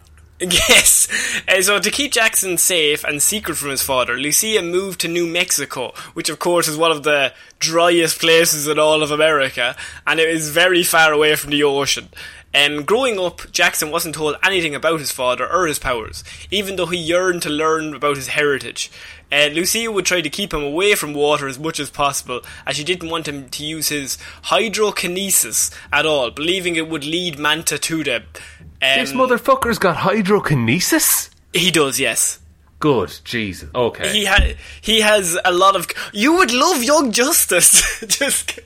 Yes. 0.52 1.08
Uh, 1.48 1.62
so 1.62 1.80
to 1.80 1.90
keep 1.90 2.12
Jackson 2.12 2.58
safe 2.58 3.04
and 3.04 3.22
secret 3.22 3.56
from 3.56 3.70
his 3.70 3.82
father, 3.82 4.18
Lucia 4.18 4.62
moved 4.62 5.00
to 5.02 5.08
New 5.08 5.26
Mexico, 5.26 5.94
which 6.14 6.30
of 6.30 6.40
course 6.40 6.68
is 6.68 6.76
one 6.76 6.92
of 6.92 7.04
the 7.04 7.34
driest 7.60 8.20
places 8.20 8.68
in 8.68 8.78
all 8.78 9.02
of 9.02 9.12
America, 9.12 9.76
and 10.06 10.20
it 10.20 10.28
is 10.28 10.50
very 10.50 10.84
far 10.84 11.14
away 11.14 11.36
from 11.36 11.52
the 11.52 11.64
ocean. 11.64 12.10
Um, 12.56 12.84
growing 12.84 13.20
up, 13.20 13.52
Jackson 13.52 13.90
wasn't 13.90 14.16
told 14.16 14.36
anything 14.44 14.76
about 14.76 15.00
his 15.00 15.12
father 15.12 15.50
or 15.50 15.66
his 15.66 15.80
powers, 15.80 16.24
even 16.52 16.76
though 16.76 16.86
he 16.86 16.98
yearned 16.98 17.42
to 17.44 17.50
learn 17.50 17.96
about 17.96 18.18
his 18.18 18.28
heritage. 18.28 18.92
Uh, 19.32 19.48
Lucia 19.52 19.92
would 19.92 20.06
try 20.06 20.22
to 20.22 20.30
keep 20.30 20.54
him 20.54 20.62
away 20.62 20.94
from 20.94 21.16
water 21.16 21.48
as 21.48 21.58
much 21.58 21.80
as 21.80 21.90
possible, 21.90 22.42
as 22.68 22.76
she 22.76 22.84
didn't 22.84 23.10
want 23.10 23.28
him 23.28 23.50
to 23.50 23.66
use 23.66 23.90
his 23.90 24.20
hydrokinesis 24.44 25.74
at 25.92 26.06
all, 26.06 26.30
believing 26.30 26.76
it 26.76 26.88
would 26.88 27.04
lead 27.04 27.40
Manta 27.40 27.80
to 27.80 28.04
them. 28.04 28.26
Um, 28.84 29.00
This 29.00 29.14
motherfucker's 29.14 29.80
got 29.80 29.96
hydrokinesis. 29.98 31.30
he 31.54 31.72
does, 31.72 32.00
yes. 32.00 32.40
Good, 32.80 33.14
Jesus. 33.24 33.70
Okay. 33.74 34.12
He 34.12 34.26
ha- 34.26 34.56
he 34.82 35.00
has 35.00 35.38
a 35.46 35.54
lot 35.54 35.78
of. 35.78 35.88
You 36.12 36.34
would 36.36 36.52
love 36.52 36.84
Young 36.84 37.14
Justice. 37.14 37.82
Just 38.08 38.58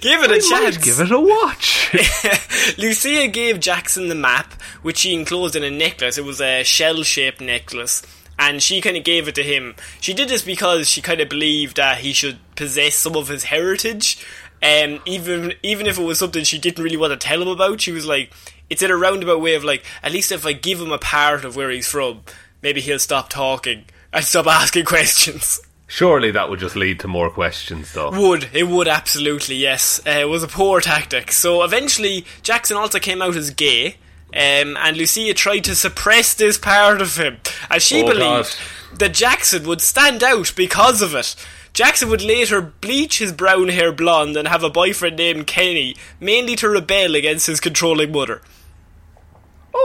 give 0.00 0.22
it 0.22 0.30
a 0.30 0.34
I 0.36 0.38
chance. 0.38 0.50
might 0.76 0.82
give 0.82 0.98
it 0.98 1.10
a 1.10 1.20
watch. 1.20 1.92
Lucia 2.78 3.28
gave 3.28 3.60
Jackson 3.60 4.08
the 4.08 4.14
map, 4.14 4.54
which 4.80 4.98
she 4.98 5.12
enclosed 5.12 5.56
in 5.56 5.62
a 5.62 5.70
necklace. 5.70 6.16
It 6.16 6.24
was 6.24 6.40
a 6.40 6.64
shell-shaped 6.64 7.42
necklace, 7.42 8.00
and 8.38 8.62
she 8.62 8.80
kind 8.80 8.96
of 8.96 9.04
gave 9.04 9.28
it 9.28 9.34
to 9.34 9.42
him. 9.42 9.74
She 10.00 10.14
did 10.14 10.30
this 10.30 10.40
because 10.42 10.88
she 10.88 11.02
kind 11.02 11.20
of 11.20 11.28
believed 11.28 11.76
that 11.76 11.98
he 11.98 12.14
should 12.14 12.38
possess 12.56 12.94
some 12.94 13.14
of 13.14 13.28
his 13.28 13.44
heritage. 13.44 14.24
Um, 14.62 15.00
even 15.04 15.52
even 15.62 15.86
if 15.86 15.98
it 15.98 16.02
was 16.02 16.18
something 16.18 16.44
she 16.44 16.58
didn't 16.58 16.82
really 16.82 16.96
want 16.96 17.12
to 17.12 17.18
tell 17.28 17.42
him 17.42 17.48
about, 17.48 17.82
she 17.82 17.92
was 17.92 18.06
like, 18.06 18.32
it's 18.70 18.82
in 18.82 18.90
a 18.90 18.96
roundabout 18.96 19.40
way 19.40 19.54
of 19.54 19.64
like, 19.64 19.84
at 20.02 20.12
least 20.12 20.32
if 20.32 20.44
I 20.46 20.52
give 20.52 20.80
him 20.80 20.92
a 20.92 20.98
part 20.98 21.44
of 21.44 21.56
where 21.56 21.70
he's 21.70 21.88
from, 21.88 22.22
maybe 22.62 22.80
he'll 22.80 22.98
stop 22.98 23.28
talking 23.28 23.84
and 24.12 24.24
stop 24.24 24.46
asking 24.48 24.84
questions. 24.86 25.60
Surely 25.88 26.32
that 26.32 26.50
would 26.50 26.58
just 26.58 26.74
lead 26.74 26.98
to 27.00 27.08
more 27.08 27.30
questions, 27.30 27.92
though. 27.92 28.10
Would 28.10 28.48
it 28.52 28.64
would 28.66 28.88
absolutely 28.88 29.54
yes. 29.54 30.00
Uh, 30.04 30.10
it 30.10 30.28
was 30.28 30.42
a 30.42 30.48
poor 30.48 30.80
tactic. 30.80 31.30
So 31.30 31.62
eventually, 31.62 32.24
Jackson 32.42 32.76
also 32.76 32.98
came 32.98 33.22
out 33.22 33.36
as 33.36 33.50
gay, 33.50 33.96
um, 34.34 34.76
and 34.76 34.96
Lucia 34.96 35.32
tried 35.32 35.60
to 35.60 35.76
suppress 35.76 36.34
this 36.34 36.58
part 36.58 37.00
of 37.00 37.16
him, 37.16 37.38
as 37.70 37.84
she 37.84 38.02
Oh, 38.02 38.06
believed 38.08 38.58
God. 38.90 38.98
that 38.98 39.14
Jackson 39.14 39.62
would 39.68 39.80
stand 39.80 40.24
out 40.24 40.52
because 40.56 41.02
of 41.02 41.14
it. 41.14 41.36
Jackson 41.72 42.08
would 42.08 42.22
later 42.22 42.60
bleach 42.60 43.18
his 43.18 43.30
brown 43.32 43.68
hair 43.68 43.92
blonde 43.92 44.36
and 44.36 44.48
have 44.48 44.64
a 44.64 44.70
boyfriend 44.70 45.16
named 45.18 45.46
Kenny, 45.46 45.94
mainly 46.18 46.56
to 46.56 46.68
rebel 46.68 47.14
against 47.14 47.46
his 47.46 47.60
controlling 47.60 48.10
mother. 48.10 48.42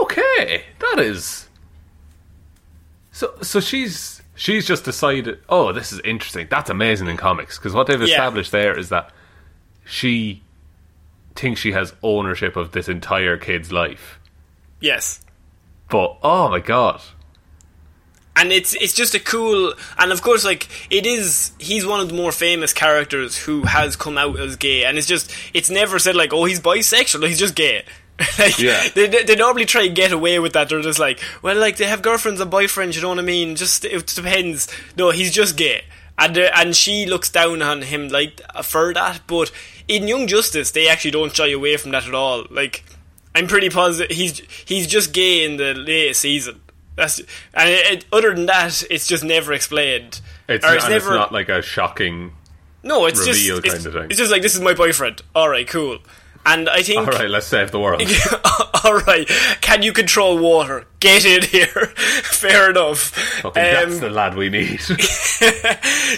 Okay, 0.02 0.64
that 0.80 0.98
is. 0.98 1.48
So, 3.10 3.34
so 3.42 3.60
she's 3.60 4.22
she's 4.34 4.66
just 4.66 4.84
decided. 4.84 5.38
Oh, 5.48 5.72
this 5.72 5.92
is 5.92 6.00
interesting. 6.00 6.46
That's 6.50 6.70
amazing 6.70 7.08
in 7.08 7.16
comics 7.16 7.58
because 7.58 7.74
what 7.74 7.86
they've 7.86 8.00
Yeah. 8.00 8.06
established 8.06 8.52
there 8.52 8.78
is 8.78 8.88
that 8.88 9.10
she 9.84 10.42
thinks 11.34 11.60
she 11.60 11.72
has 11.72 11.94
ownership 12.02 12.56
of 12.56 12.72
this 12.72 12.88
entire 12.88 13.36
kid's 13.36 13.70
life. 13.72 14.18
Yes. 14.80 15.20
But 15.90 16.16
oh 16.22 16.48
my 16.48 16.60
god, 16.60 17.02
and 18.34 18.50
it's 18.50 18.74
it's 18.76 18.94
just 18.94 19.14
a 19.14 19.20
cool 19.20 19.74
and 19.98 20.10
of 20.10 20.22
course 20.22 20.42
like 20.44 20.66
it 20.90 21.04
is 21.04 21.52
he's 21.58 21.84
one 21.84 22.00
of 22.00 22.08
the 22.08 22.14
more 22.14 22.32
famous 22.32 22.72
characters 22.72 23.36
who 23.36 23.62
has 23.64 23.94
come 23.94 24.16
out 24.16 24.38
as 24.40 24.56
gay 24.56 24.84
and 24.84 24.96
it's 24.96 25.06
just 25.06 25.30
it's 25.52 25.68
never 25.68 25.98
said 25.98 26.16
like 26.16 26.32
oh 26.32 26.44
he's 26.46 26.60
bisexual 26.60 27.26
he's 27.28 27.38
just 27.38 27.54
gay 27.54 27.84
like 28.38 28.58
Yeah. 28.58 28.88
they, 28.94 29.06
they 29.06 29.36
normally 29.36 29.64
try 29.64 29.82
and 29.84 29.94
get 29.94 30.12
away 30.12 30.38
with 30.38 30.52
that 30.52 30.68
they're 30.68 30.80
just 30.82 30.98
like 30.98 31.20
well 31.42 31.56
like 31.56 31.76
they 31.76 31.86
have 31.86 32.02
girlfriends 32.02 32.40
and 32.40 32.50
boyfriends 32.50 32.94
you 32.94 33.02
know 33.02 33.08
what 33.10 33.18
I 33.18 33.22
mean 33.22 33.56
just 33.56 33.84
it 33.84 34.06
depends 34.06 34.68
no 34.96 35.10
he's 35.10 35.32
just 35.32 35.56
gay 35.56 35.84
and 36.18 36.36
uh, 36.36 36.50
and 36.54 36.76
she 36.76 37.06
looks 37.06 37.30
down 37.30 37.62
on 37.62 37.82
him 37.82 38.08
like 38.08 38.40
for 38.62 38.92
that 38.94 39.20
but 39.26 39.50
in 39.88 40.08
Young 40.08 40.26
Justice 40.26 40.70
they 40.70 40.88
actually 40.88 41.10
don't 41.12 41.34
shy 41.34 41.50
away 41.50 41.76
from 41.76 41.90
that 41.92 42.06
at 42.06 42.14
all 42.14 42.44
like 42.50 42.84
I'm 43.34 43.46
pretty 43.46 43.70
positive 43.70 44.14
he's 44.14 44.40
he's 44.64 44.86
just 44.86 45.12
gay 45.12 45.44
in 45.44 45.56
the 45.56 45.74
latest 45.74 46.20
season. 46.20 46.60
That's 46.96 47.20
and 47.54 47.70
it, 47.70 47.92
it, 47.92 48.04
other 48.12 48.34
than 48.34 48.46
that, 48.46 48.82
it's 48.90 49.06
just 49.06 49.24
never 49.24 49.52
explained. 49.52 50.20
it's, 50.48 50.64
and 50.64 50.74
it's 50.74 50.84
it's 50.84 50.90
never 50.90 51.14
not 51.14 51.32
like 51.32 51.48
a 51.48 51.62
shocking. 51.62 52.32
no. 52.82 53.06
It's 53.06 53.20
reveal 53.20 53.60
just 53.60 53.66
it's, 53.66 53.74
kind 53.74 53.86
of 53.86 53.92
thing. 53.94 54.10
it's 54.10 54.18
just 54.18 54.30
like 54.30 54.42
this 54.42 54.54
is 54.54 54.60
my 54.60 54.74
boyfriend. 54.74 55.22
All 55.34 55.48
right, 55.48 55.66
cool. 55.66 55.98
And 56.44 56.68
I 56.68 56.82
think 56.82 56.98
All 56.98 57.06
right, 57.06 57.30
let's 57.30 57.46
save 57.46 57.70
the 57.70 57.78
world. 57.78 58.02
all 58.84 58.98
right, 58.98 59.28
can 59.60 59.82
you 59.82 59.92
control 59.92 60.38
water? 60.38 60.86
Get 60.98 61.24
in 61.24 61.42
here. 61.42 61.66
Fair 61.96 62.70
enough. 62.70 63.44
Okay, 63.44 63.76
Um, 63.76 63.88
that's 63.90 64.00
the 64.00 64.10
lad 64.10 64.34
we 64.34 64.48
need. 64.48 64.80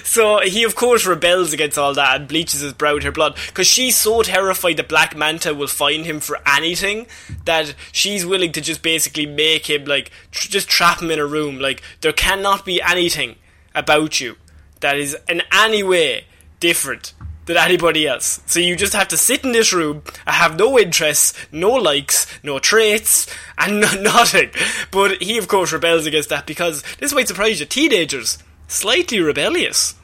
So 0.05 0.41
he, 0.41 0.65
of 0.65 0.75
course, 0.75 1.07
rebels 1.07 1.53
against 1.53 1.79
all 1.79 1.95
that 1.95 2.17
and 2.21 2.29
bleaches 2.29 2.61
his 2.61 2.73
brown 2.73 3.01
her 3.03 3.13
blood 3.13 3.37
because 3.47 3.67
she's 3.67 3.97
so 3.97 4.23
terrified 4.23 4.77
that 4.77 4.89
Black 4.89 5.17
Manta 5.17 5.55
will 5.55 5.67
find 5.67 6.05
him 6.05 6.21
for 6.21 6.39
anything 6.47 7.07
that 7.45 7.75
she's 7.93 8.27
willing 8.27 8.53
to 8.53 8.61
just 8.61 8.83
basically 8.83 9.27
make 9.27 9.69
him 9.71 9.85
like 9.85 10.11
tr- 10.31 10.49
just 10.51 10.69
trap 10.69 11.01
him 11.01 11.11
in 11.11 11.19
a 11.19 11.27
room. 11.27 11.59
Like 11.59 11.83
there 12.01 12.13
cannot 12.13 12.65
be 12.65 12.83
anything 12.83 13.37
about 13.75 14.21
you 14.21 14.37
that 14.81 14.99
is 14.99 15.17
in 15.29 15.43
any 15.53 15.83
way 15.83 16.27
different 16.61 17.15
than 17.47 17.57
anybody 17.57 18.07
else. 18.07 18.41
So 18.47 18.59
you 18.61 18.75
just 18.77 18.93
have 18.95 19.09
to 19.09 19.17
sit 19.17 19.45
in 19.45 19.53
this 19.53 19.73
room, 19.73 20.03
I 20.27 20.33
have 20.33 20.59
no 20.59 20.79
interests, 20.79 21.35
no 21.53 21.71
likes, 21.71 22.27
no 22.43 22.59
traits, 22.59 23.27
and 23.59 23.81
no- 23.81 24.01
nothing. 24.01 24.51
But 24.91 25.23
he, 25.23 25.37
of 25.39 25.49
course, 25.49 25.73
rebels 25.73 26.07
against 26.07 26.31
that 26.31 26.47
because 26.47 26.83
this 26.99 27.13
might 27.13 27.29
surprise 27.29 27.61
you. 27.61 27.67
Teenagers 27.67 28.39
slightly 28.69 29.21
rebellious. 29.21 29.95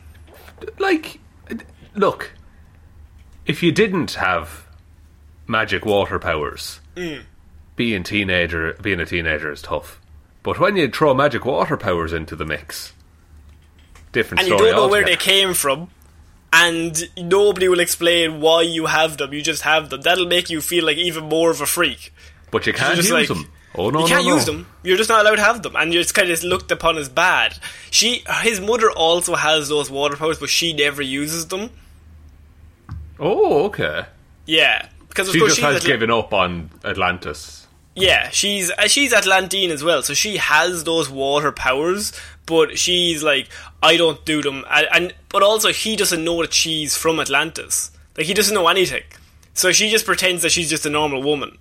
like, 0.78 1.18
look, 1.94 2.32
if 3.46 3.62
you 3.62 3.72
didn't 3.72 4.12
have 4.14 4.66
magic 5.46 5.84
water 5.86 6.18
powers, 6.18 6.80
Mm. 6.96 7.22
being 7.76 8.02
teenager, 8.02 8.74
being 8.82 9.00
a 9.00 9.06
teenager 9.06 9.50
is 9.50 9.62
tough. 9.62 9.98
But 10.42 10.58
when 10.58 10.76
you 10.76 10.88
throw 10.88 11.14
magic 11.14 11.44
water 11.46 11.76
powers 11.76 12.12
into 12.12 12.36
the 12.36 12.44
mix, 12.44 12.92
different 14.12 14.40
and 14.42 14.48
you 14.50 14.58
don't 14.58 14.72
know 14.72 14.88
where 14.88 15.04
they 15.04 15.16
came 15.16 15.54
from, 15.54 15.90
and 16.52 17.08
nobody 17.16 17.68
will 17.68 17.80
explain 17.80 18.40
why 18.40 18.62
you 18.62 18.86
have 18.86 19.16
them. 19.18 19.32
You 19.32 19.42
just 19.42 19.62
have 19.62 19.90
them. 19.90 20.00
That'll 20.02 20.26
make 20.26 20.50
you 20.50 20.60
feel 20.60 20.84
like 20.84 20.96
even 20.96 21.24
more 21.24 21.50
of 21.50 21.60
a 21.60 21.66
freak. 21.66 22.12
But 22.50 22.66
you 22.66 22.72
can't 22.72 22.96
just 22.96 23.08
use 23.08 23.12
like- 23.12 23.28
them. 23.28 23.50
Oh 23.76 23.88
no, 23.90 24.00
you 24.00 24.08
can't 24.08 24.24
no, 24.24 24.30
no. 24.30 24.34
use 24.34 24.46
them. 24.46 24.66
You're 24.82 24.96
just 24.96 25.08
not 25.08 25.20
allowed 25.24 25.36
to 25.36 25.42
have 25.42 25.62
them, 25.62 25.76
and 25.76 25.94
you're 25.94 26.02
just 26.02 26.12
kind 26.14 26.28
of 26.28 26.42
looked 26.42 26.72
upon 26.72 26.98
as 26.98 27.08
bad. 27.08 27.56
She, 27.92 28.24
his 28.42 28.60
mother, 28.60 28.90
also 28.90 29.36
has 29.36 29.68
those 29.68 29.88
water 29.88 30.16
powers, 30.16 30.40
but 30.40 30.48
she 30.48 30.72
never 30.72 31.00
uses 31.02 31.46
them. 31.46 31.70
Oh, 33.20 33.66
okay. 33.66 34.06
Yeah, 34.46 34.88
because 35.08 35.28
of 35.28 35.34
She 35.34 35.38
course 35.38 35.52
just 35.56 35.60
she's 35.60 35.74
has 35.74 35.84
given 35.86 36.10
up 36.10 36.32
on 36.34 36.70
Atlantis. 36.84 37.59
Yeah, 37.94 38.30
she's 38.30 38.70
uh, 38.70 38.88
she's 38.88 39.12
Atlantean 39.12 39.70
as 39.70 39.82
well, 39.82 40.02
so 40.02 40.14
she 40.14 40.36
has 40.36 40.84
those 40.84 41.10
water 41.10 41.52
powers. 41.52 42.12
But 42.46 42.78
she's 42.78 43.22
like, 43.22 43.48
I 43.82 43.96
don't 43.96 44.24
do 44.24 44.42
them, 44.42 44.64
and, 44.70 44.88
and 44.92 45.14
but 45.28 45.42
also 45.42 45.72
he 45.72 45.96
doesn't 45.96 46.24
know 46.24 46.40
that 46.42 46.52
she's 46.52 46.96
from 46.96 47.20
Atlantis. 47.20 47.90
Like 48.16 48.26
he 48.26 48.34
doesn't 48.34 48.54
know 48.54 48.68
anything, 48.68 49.02
so 49.54 49.72
she 49.72 49.90
just 49.90 50.06
pretends 50.06 50.42
that 50.42 50.50
she's 50.50 50.70
just 50.70 50.86
a 50.86 50.90
normal 50.90 51.22
woman. 51.22 51.58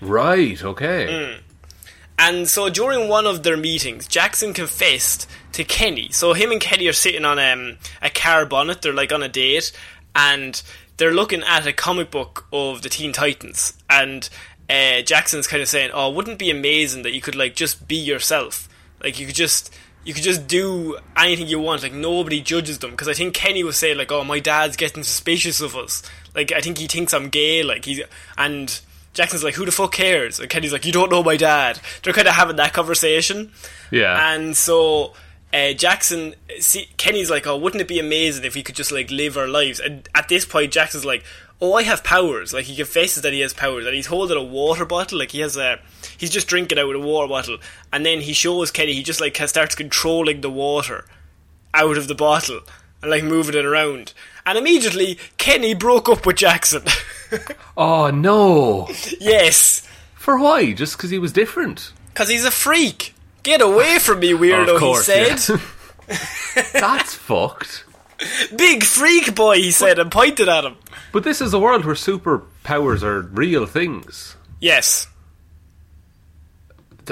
Right. 0.00 0.62
Okay. 0.62 1.06
Mm. 1.08 1.40
And 2.18 2.48
so 2.48 2.68
during 2.68 3.08
one 3.08 3.26
of 3.26 3.44
their 3.44 3.56
meetings, 3.56 4.08
Jackson 4.08 4.52
confessed 4.52 5.28
to 5.52 5.62
Kenny. 5.62 6.08
So 6.10 6.32
him 6.32 6.50
and 6.50 6.60
Kenny 6.60 6.88
are 6.88 6.92
sitting 6.92 7.24
on 7.24 7.38
um, 7.38 7.78
a 8.02 8.10
car 8.10 8.44
bonnet. 8.44 8.82
They're 8.82 8.92
like 8.92 9.12
on 9.12 9.22
a 9.22 9.28
date, 9.28 9.70
and 10.16 10.60
they're 10.96 11.14
looking 11.14 11.42
at 11.44 11.66
a 11.66 11.72
comic 11.72 12.10
book 12.10 12.46
of 12.52 12.82
the 12.82 12.88
Teen 12.88 13.12
Titans. 13.12 13.74
And 13.88 14.28
uh, 14.70 15.02
Jackson's 15.02 15.46
kind 15.46 15.62
of 15.62 15.68
saying, 15.68 15.90
"Oh, 15.92 16.10
wouldn't 16.10 16.34
it 16.34 16.38
be 16.38 16.50
amazing 16.50 17.02
that 17.02 17.12
you 17.12 17.20
could 17.20 17.34
like 17.34 17.54
just 17.54 17.88
be 17.88 17.96
yourself? 17.96 18.68
Like 19.02 19.18
you 19.18 19.26
could 19.26 19.36
just." 19.36 19.74
You 20.04 20.14
could 20.14 20.22
just 20.22 20.46
do 20.46 20.96
anything 21.18 21.48
you 21.48 21.58
want, 21.58 21.82
like 21.82 21.92
nobody 21.92 22.40
judges 22.40 22.78
them. 22.78 22.92
Because 22.92 23.08
I 23.08 23.12
think 23.12 23.34
Kenny 23.34 23.62
was 23.62 23.76
saying, 23.76 23.98
like, 23.98 24.10
"Oh, 24.10 24.24
my 24.24 24.38
dad's 24.38 24.76
getting 24.76 25.02
suspicious 25.02 25.60
of 25.60 25.76
us. 25.76 26.02
Like, 26.34 26.50
I 26.50 26.62
think 26.62 26.78
he 26.78 26.86
thinks 26.86 27.12
I'm 27.12 27.28
gay. 27.28 27.62
Like, 27.62 27.84
he's 27.84 28.00
and 28.38 28.80
Jackson's 29.18 29.42
like, 29.42 29.54
who 29.54 29.64
the 29.64 29.72
fuck 29.72 29.92
cares? 29.92 30.38
And 30.38 30.48
Kenny's 30.48 30.72
like, 30.72 30.86
you 30.86 30.92
don't 30.92 31.10
know 31.10 31.24
my 31.24 31.36
dad. 31.36 31.80
They're 32.02 32.12
kind 32.12 32.28
of 32.28 32.34
having 32.34 32.56
that 32.56 32.72
conversation. 32.72 33.50
Yeah. 33.90 34.32
And 34.32 34.56
so 34.56 35.12
uh, 35.52 35.72
Jackson, 35.72 36.34
see, 36.60 36.88
Kenny's 36.96 37.30
like, 37.30 37.46
oh, 37.46 37.56
wouldn't 37.56 37.80
it 37.80 37.88
be 37.88 37.98
amazing 37.98 38.44
if 38.44 38.54
we 38.54 38.62
could 38.62 38.76
just 38.76 38.92
like 38.92 39.10
live 39.10 39.36
our 39.36 39.48
lives? 39.48 39.80
And 39.80 40.08
at 40.14 40.28
this 40.28 40.44
point, 40.44 40.72
Jackson's 40.72 41.04
like, 41.04 41.24
oh, 41.60 41.74
I 41.74 41.82
have 41.82 42.04
powers. 42.04 42.52
Like 42.52 42.64
he 42.64 42.76
confesses 42.76 43.22
that 43.22 43.32
he 43.32 43.40
has 43.40 43.52
powers, 43.52 43.86
and 43.86 43.94
he's 43.94 44.06
holding 44.06 44.36
a 44.36 44.42
water 44.42 44.84
bottle. 44.84 45.18
Like 45.18 45.32
he 45.32 45.40
has 45.40 45.56
a, 45.56 45.80
he's 46.16 46.30
just 46.30 46.48
drinking 46.48 46.78
out 46.78 46.94
of 46.94 47.02
a 47.02 47.06
water 47.06 47.28
bottle, 47.28 47.58
and 47.92 48.04
then 48.04 48.20
he 48.20 48.32
shows 48.32 48.70
Kenny 48.70 48.92
he 48.94 49.02
just 49.02 49.20
like 49.20 49.36
starts 49.36 49.74
controlling 49.74 50.40
the 50.40 50.50
water 50.50 51.04
out 51.74 51.96
of 51.96 52.08
the 52.08 52.14
bottle 52.14 52.60
and 53.02 53.10
like 53.10 53.24
moving 53.24 53.54
it 53.54 53.64
around. 53.64 54.12
And 54.46 54.56
immediately, 54.56 55.18
Kenny 55.36 55.74
broke 55.74 56.08
up 56.08 56.24
with 56.26 56.36
Jackson. 56.36 56.82
oh 57.76 58.10
no. 58.10 58.88
yes. 59.20 59.86
For 60.14 60.38
why? 60.38 60.72
Just 60.72 60.96
because 60.96 61.10
he 61.10 61.18
was 61.18 61.32
different? 61.32 61.92
Because 62.12 62.28
he's 62.28 62.44
a 62.44 62.50
freak. 62.50 63.14
Get 63.42 63.60
away 63.60 63.98
from 63.98 64.20
me, 64.20 64.32
weirdo, 64.32 64.74
Of 64.74 64.80
course, 64.80 65.06
he 65.06 65.36
said. 65.36 65.60
yeah. 66.08 66.64
That's 66.72 67.14
fucked. 67.14 67.84
Big 68.56 68.82
freak 68.82 69.34
boy, 69.34 69.56
he 69.56 69.70
said, 69.70 69.98
and 69.98 70.10
pointed 70.10 70.48
at 70.48 70.64
him. 70.64 70.76
But 71.18 71.24
this 71.24 71.40
is 71.40 71.52
a 71.52 71.58
world 71.58 71.84
where 71.84 71.96
superpowers 71.96 73.02
are 73.02 73.22
real 73.22 73.66
things. 73.66 74.36
Yes. 74.60 75.08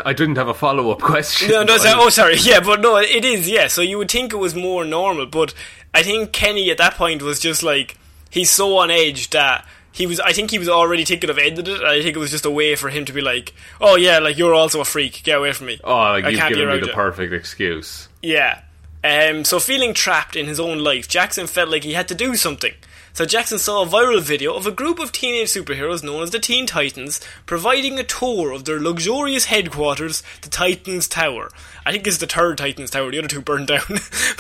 I 0.04 0.12
didn't 0.12 0.36
have 0.36 0.46
a 0.46 0.54
follow 0.54 0.92
up 0.92 1.00
question. 1.00 1.48
No, 1.50 1.64
no, 1.64 1.76
so- 1.76 1.92
oh, 1.96 2.08
sorry. 2.10 2.36
Yeah, 2.40 2.60
but 2.60 2.80
no, 2.80 2.98
it 2.98 3.25
is, 3.25 3.48
yeah. 3.48 3.66
So 3.66 3.82
you 3.82 3.98
would 3.98 4.08
think 4.08 4.32
it 4.32 4.36
was 4.36 4.54
more 4.54 4.84
normal, 4.84 5.26
but 5.26 5.54
I 5.92 6.04
think 6.04 6.30
Kenny 6.30 6.70
at 6.70 6.78
that 6.78 6.94
point 6.94 7.20
was 7.20 7.40
just 7.40 7.64
like, 7.64 7.98
he's 8.30 8.48
so 8.48 8.76
on 8.76 8.92
edge 8.92 9.30
that 9.30 9.66
he 9.90 10.06
was, 10.06 10.20
I 10.20 10.30
think 10.32 10.52
he 10.52 10.60
was 10.60 10.68
already 10.68 11.04
thinking 11.04 11.28
of 11.28 11.36
ending 11.38 11.66
it. 11.66 11.82
I 11.82 12.00
think 12.00 12.14
it 12.14 12.20
was 12.20 12.30
just 12.30 12.46
a 12.46 12.50
way 12.52 12.76
for 12.76 12.88
him 12.88 13.06
to 13.06 13.12
be 13.12 13.22
like, 13.22 13.54
oh, 13.80 13.96
yeah, 13.96 14.20
like, 14.20 14.38
you're 14.38 14.54
also 14.54 14.80
a 14.80 14.84
freak. 14.84 15.25
Get 15.25 15.36
away 15.38 15.50
from 15.50 15.66
me. 15.66 15.80
Oh, 15.82 15.96
like 15.96 16.26
I 16.26 16.28
you've 16.28 16.38
can't 16.38 16.54
be 16.54 16.60
given 16.60 16.75
me 16.76 16.80
the 16.80 16.86
you." 16.86 16.92
perfect 16.92 17.32
excuse. 17.32 18.08
Yeah. 18.22 18.60
Um, 19.02 19.42
so 19.42 19.59
feeling 19.59 19.94
trapped 19.94 20.37
in 20.37 20.46
his 20.46 20.61
own 20.61 20.78
life, 20.78 21.09
Jackson 21.09 21.48
felt 21.48 21.70
like 21.70 21.83
he 21.83 21.94
had 21.94 22.07
to 22.07 22.14
do 22.14 22.37
something. 22.37 22.72
So 23.16 23.24
Jackson 23.24 23.59
saw 23.59 23.83
a 23.83 23.87
viral 23.87 24.20
video 24.20 24.52
of 24.52 24.66
a 24.66 24.70
group 24.70 24.98
of 24.98 25.11
teenage 25.11 25.48
superheroes 25.48 26.05
known 26.05 26.22
as 26.22 26.33
the 26.33 26.38
Teen 26.38 26.66
Titans 26.66 27.18
providing 27.46 27.98
a 27.98 28.05
tour 28.05 28.52
of 28.52 28.66
their 28.66 28.79
luxurious 28.79 29.46
headquarters, 29.46 30.22
the 30.42 30.50
Titans 30.50 31.09
Tower. 31.09 31.50
I 31.87 31.92
think 31.92 32.07
it's 32.07 32.18
the 32.18 32.26
third 32.26 32.59
Titans 32.59 32.90
Tower. 32.90 33.11
The 33.11 33.18
other 33.20 33.26
two 33.26 33.40
burned 33.40 33.68
down. 33.68 33.81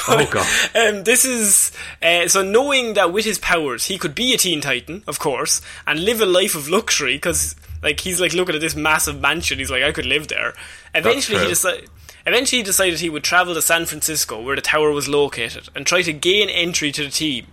Oh, 0.08 0.28
God. 0.30 0.46
Um, 0.76 1.04
this 1.04 1.24
is 1.24 1.72
uh, 2.02 2.28
so 2.28 2.42
knowing 2.42 2.94
that 2.94 3.14
with 3.14 3.24
his 3.24 3.38
powers 3.38 3.86
he 3.86 3.96
could 3.96 4.14
be 4.14 4.34
a 4.34 4.36
Teen 4.36 4.60
Titan, 4.60 5.02
of 5.06 5.18
course, 5.18 5.62
and 5.86 6.04
live 6.04 6.20
a 6.20 6.26
life 6.26 6.54
of 6.54 6.68
luxury 6.68 7.14
because 7.14 7.56
like 7.82 8.00
he's 8.00 8.20
like 8.20 8.34
looking 8.34 8.54
at 8.54 8.60
this 8.60 8.76
massive 8.76 9.18
mansion. 9.22 9.58
He's 9.58 9.70
like, 9.70 9.84
I 9.84 9.92
could 9.92 10.04
live 10.04 10.28
there. 10.28 10.52
Eventually, 10.94 11.38
he 11.38 11.48
decided. 11.48 11.88
Eventually, 12.26 12.58
he 12.58 12.64
decided 12.64 13.00
he 13.00 13.08
would 13.08 13.24
travel 13.24 13.54
to 13.54 13.62
San 13.62 13.86
Francisco, 13.86 14.42
where 14.42 14.56
the 14.56 14.62
tower 14.62 14.90
was 14.90 15.08
located, 15.08 15.70
and 15.74 15.86
try 15.86 16.02
to 16.02 16.12
gain 16.12 16.50
entry 16.50 16.92
to 16.92 17.04
the 17.04 17.10
team. 17.10 17.46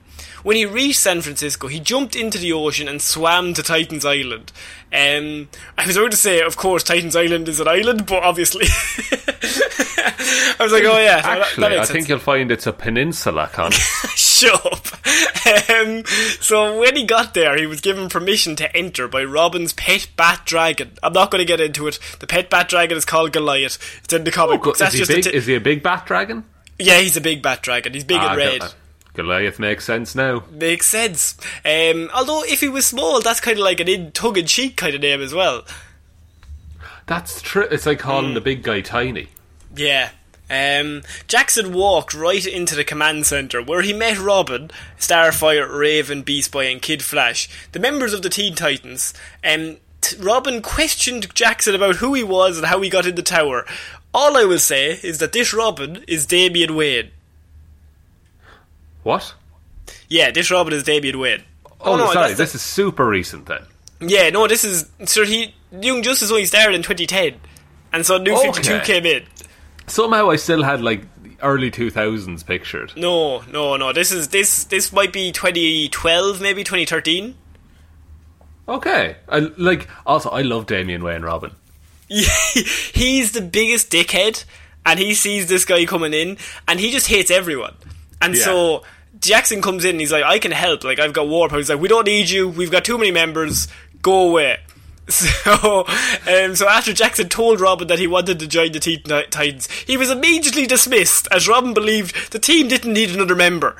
When 0.44 0.56
he 0.58 0.66
reached 0.66 1.00
San 1.00 1.22
Francisco, 1.22 1.68
he 1.68 1.80
jumped 1.80 2.16
into 2.16 2.38
the 2.38 2.52
ocean 2.54 2.88
and 2.90 3.02
swam 3.02 3.54
to 3.54 3.64
Titans 3.64 4.04
Island. 4.06 4.52
Um, 4.92 5.48
I 5.78 5.88
was 5.88 5.96
about 5.98 6.12
to 6.12 6.18
say, 6.18 6.42
of 6.42 6.58
course, 6.58 6.84
Titans 6.84 7.16
Island 7.16 7.48
is 7.50 7.60
an 7.60 7.68
island, 7.68 8.06
but 8.06 8.22
obviously, 8.24 8.66
I 9.26 10.58
was 10.60 10.72
like, 10.72 10.84
oh 10.84 11.00
yeah, 11.00 11.22
that- 11.22 11.24
that 11.24 11.42
Actually, 11.42 11.70
makes 11.70 11.90
I 11.90 11.94
think 11.94 12.10
you'll 12.10 12.20
find 12.20 12.52
it's 12.52 12.68
a 12.68 12.74
peninsula, 12.74 13.50
Con. 13.54 13.72
Shut 14.16 14.66
up. 14.66 14.88
Um, 15.70 16.04
so 16.42 16.80
when 16.80 16.96
he 16.96 17.06
got 17.06 17.34
there, 17.34 17.58
he 17.58 17.66
was 17.66 17.82
given 17.82 18.10
permission 18.10 18.56
to 18.58 18.76
enter 18.76 19.08
by 19.08 19.24
Robin's 19.24 19.74
pet 19.74 20.08
bat 20.16 20.42
dragon. 20.46 20.92
I'm 21.02 21.14
not 21.14 21.32
going 21.32 21.40
to 21.42 21.46
get 21.46 21.62
into 21.62 21.88
it. 21.88 22.00
The 22.20 22.28
pet 22.28 22.50
bat 22.50 22.68
dragon 22.70 22.98
is 22.98 23.06
called 23.06 23.32
Goliath. 23.32 23.78
It's 24.04 24.14
in 24.14 24.24
the 24.24 24.32
comic 24.32 24.62
books. 24.62 24.78
is, 24.82 24.92
That's 24.98 25.08
he 25.10 25.16
big, 25.16 25.24
ti- 25.24 25.34
is 25.34 25.46
he 25.46 25.56
a 25.56 25.62
big 25.62 25.82
bat 25.84 26.06
dragon? 26.06 26.44
yeah, 26.80 27.00
he's 27.00 27.16
a 27.18 27.22
big 27.22 27.42
bat 27.42 27.62
dragon. 27.62 27.94
He's 27.94 28.04
big 28.04 28.18
Ah, 28.20 28.30
and 28.30 28.38
red. 28.38 28.74
Gol- 29.14 29.26
Goliath 29.26 29.60
makes 29.60 29.86
sense 29.86 30.16
now. 30.16 30.44
Makes 30.52 30.88
sense. 30.88 31.38
Um, 31.66 32.10
although 32.14 32.44
if 32.44 32.60
he 32.62 32.70
was 32.70 32.86
small, 32.86 33.22
that's 33.22 33.40
kind 33.40 33.58
of 33.58 33.64
like 33.64 33.80
an 33.80 33.88
in 33.88 34.12
tongue 34.12 34.38
in 34.38 34.46
cheek 34.48 34.76
kind 34.78 34.96
of 34.96 35.02
name 35.02 35.22
as 35.22 35.34
well. 35.34 35.64
That's 37.06 37.42
true. 37.42 37.68
It's 37.70 37.86
like 37.86 38.00
calling 38.00 38.30
Hmm. 38.30 38.34
the 38.36 38.42
big 38.42 38.64
guy 38.64 38.82
tiny. 38.82 39.28
Yeah. 39.76 40.10
Um, 40.50 41.02
Jackson 41.28 41.74
walked 41.74 42.14
right 42.14 42.46
into 42.46 42.76
the 42.76 42.84
command 42.84 43.26
center 43.26 43.62
where 43.62 43.82
he 43.82 43.92
met 43.94 44.20
Robin, 44.20 44.70
Starfire, 45.00 45.68
Raven, 45.70 46.22
Beast 46.22 46.52
Boy, 46.52 46.72
and 46.72 46.82
Kid 46.82 47.02
Flash, 47.04 47.50
the 47.72 47.80
members 47.80 48.14
of 48.14 48.22
the 48.22 48.30
Teen 48.30 48.54
Titans. 48.54 49.14
Um, 49.44 49.78
t- 50.02 50.16
Robin 50.18 50.62
questioned 50.62 51.34
Jackson 51.34 51.74
about 51.74 51.96
who 51.98 52.14
he 52.14 52.24
was 52.24 52.58
and 52.58 52.68
how 52.68 52.82
he 52.82 52.90
got 52.90 53.06
in 53.08 53.16
the 53.16 53.24
tower. 53.24 53.66
All 54.14 54.38
I 54.38 54.44
will 54.44 54.60
say 54.60 55.00
is 55.02 55.18
that 55.20 55.32
this 55.32 55.54
Robin 55.54 56.04
is 56.08 56.26
Damian 56.28 56.76
Wayne. 56.76 57.10
What? 59.04 59.34
Yeah, 60.10 60.32
this 60.32 60.50
Robin 60.52 60.74
is 60.74 60.84
Damian 60.84 61.20
Wayne. 61.20 61.44
Oh, 61.66 61.94
oh, 61.94 61.98
no, 61.98 62.06
sorry. 62.14 62.28
that's 62.30 62.38
the- 62.38 62.44
This 62.44 62.56
is 62.56 62.62
super 62.62 63.06
recent 63.08 63.46
then. 63.46 63.62
Yeah, 64.00 64.30
no, 64.32 64.48
this 64.48 64.64
is 64.64 64.90
sir. 65.06 65.26
He 65.26 65.54
Young 65.72 66.02
Justice 66.04 66.30
only 66.32 66.46
started 66.46 66.76
in 66.76 66.84
2010, 66.84 67.40
and 67.94 68.06
so 68.06 68.18
New 68.18 68.34
Okay. 68.36 68.52
52 68.52 68.80
came 68.82 69.06
in. 69.06 69.24
Somehow 69.88 70.30
I 70.30 70.36
still 70.38 70.64
had 70.64 70.82
like 70.82 71.04
early 71.42 71.72
2000s 71.72 72.46
pictured. 72.46 72.94
No, 72.98 73.42
no, 73.52 73.76
no. 73.78 73.92
This 73.94 74.12
is 74.12 74.30
this 74.30 74.66
this 74.66 74.92
might 74.92 75.14
be 75.14 75.32
2012, 75.32 76.42
maybe 76.42 76.64
2013. 76.64 77.36
Okay. 78.68 79.18
I, 79.28 79.40
like, 79.58 79.88
also, 80.06 80.30
I 80.30 80.42
love 80.42 80.66
Damian 80.68 81.04
Wayne 81.04 81.22
Robin. 81.22 81.52
Yeah, 82.08 82.30
he's 82.94 83.32
the 83.34 83.42
biggest 83.42 83.90
dickhead, 83.92 84.46
and 84.86 85.00
he 85.00 85.14
sees 85.14 85.48
this 85.48 85.66
guy 85.66 85.86
coming 85.86 86.14
in, 86.14 86.38
and 86.68 86.80
he 86.80 86.92
just 86.92 87.08
hates 87.08 87.30
everyone. 87.32 87.76
And 88.24 88.36
Yeah. 88.36 88.44
so 88.46 88.84
Jackson 89.20 89.62
comes 89.62 89.86
in, 89.86 89.92
and 89.92 90.00
he's 90.00 90.12
like, 90.12 90.24
"I 90.24 90.40
can 90.40 90.52
help. 90.52 90.84
Like, 90.84 91.00
I've 91.00 91.14
got 91.14 91.28
war 91.28 91.48
powers. 91.50 91.66
He's 91.66 91.70
like, 91.70 91.80
we 91.80 91.88
don't 91.88 92.06
need 92.06 92.30
you. 92.30 92.48
We've 92.50 92.72
got 92.72 92.84
too 92.86 92.98
many 92.98 93.12
members. 93.12 93.68
Go 94.02 94.30
away." 94.30 94.58
So, 95.10 95.86
um, 96.28 96.56
so 96.56 96.68
after 96.70 96.94
Jackson 96.94 97.28
told 97.28 97.60
Robin 97.60 97.88
that 97.90 98.00
he 98.00 98.08
wanted 98.08 98.40
to 98.40 98.48
join 98.48 98.72
the 98.72 98.80
Teen 98.80 99.04
Ti- 99.04 99.26
Titans, 99.30 99.70
he 99.86 99.98
was 99.98 100.10
immediately 100.10 100.66
dismissed, 100.66 101.28
as 101.30 101.46
Robin 101.46 101.74
believed 101.74 102.32
the 102.32 102.40
team 102.40 102.70
didn't 102.70 102.94
need 102.94 103.10
another 103.12 103.36
member. 103.36 103.76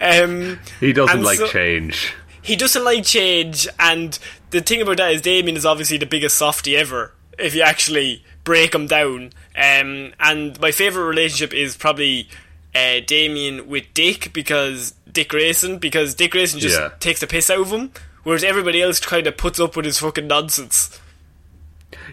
Um, 0.00 0.60
He 0.80 0.92
doesn't 0.92 1.22
like 1.22 1.38
so- 1.38 1.48
change. 1.48 2.12
he 2.42 2.56
doesn't 2.56 2.84
like 2.84 3.04
change, 3.04 3.66
and 3.80 4.18
the 4.50 4.60
thing 4.60 4.82
about 4.82 4.98
that 4.98 5.12
is 5.12 5.22
Damian 5.22 5.56
is 5.56 5.64
obviously 5.64 5.96
the 5.96 6.04
biggest 6.04 6.36
softy 6.36 6.76
ever. 6.76 7.14
If 7.38 7.54
you 7.54 7.62
actually 7.62 8.22
break 8.44 8.74
him 8.74 8.86
down, 8.86 9.32
um, 9.56 10.12
and 10.20 10.60
my 10.60 10.72
favorite 10.72 11.04
relationship 11.06 11.54
is 11.54 11.74
probably 11.74 12.28
uh, 12.76 13.00
Damian 13.06 13.68
with 13.68 13.84
Dick 13.94 14.32
because 14.32 14.92
Dick 15.10 15.28
Grayson 15.30 15.78
because 15.78 16.14
Dick 16.14 16.32
Grayson 16.32 16.60
just 16.60 16.78
Yeah. 16.78 16.90
takes 17.00 17.20
the 17.20 17.26
piss 17.26 17.48
out 17.50 17.60
of 17.60 17.70
him, 17.70 17.90
whereas 18.22 18.44
everybody 18.44 18.82
else 18.82 19.00
kind 19.00 19.26
of 19.26 19.36
puts 19.36 19.58
up 19.58 19.76
with 19.76 19.84
his 19.86 19.98
fucking 19.98 20.26
nonsense. 20.26 21.00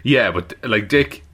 Yeah, 0.02 0.30
but 0.30 0.54
like 0.62 0.88
Dick, 0.88 1.24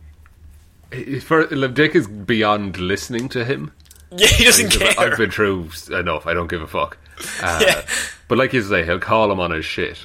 for, 1.22 1.46
like, 1.48 1.74
Dick 1.74 1.94
is 1.94 2.06
beyond 2.08 2.76
listening 2.78 3.28
to 3.30 3.44
him. 3.44 3.72
Yeah, 4.12 4.26
he 4.26 4.42
doesn't 4.44 4.70
care. 4.70 4.92
I've 4.98 5.16
been 5.16 5.30
through 5.30 5.70
enough. 5.92 6.26
I 6.26 6.34
don't 6.34 6.48
give 6.50 6.62
a 6.62 6.66
fuck. 6.66 6.98
Uh, 7.42 7.60
Yeah. 7.64 7.82
But 8.26 8.38
like 8.38 8.52
you 8.52 8.60
say, 8.62 8.84
he'll 8.84 8.98
call 8.98 9.30
him 9.30 9.38
on 9.38 9.52
his 9.52 9.64
shit. 9.64 9.98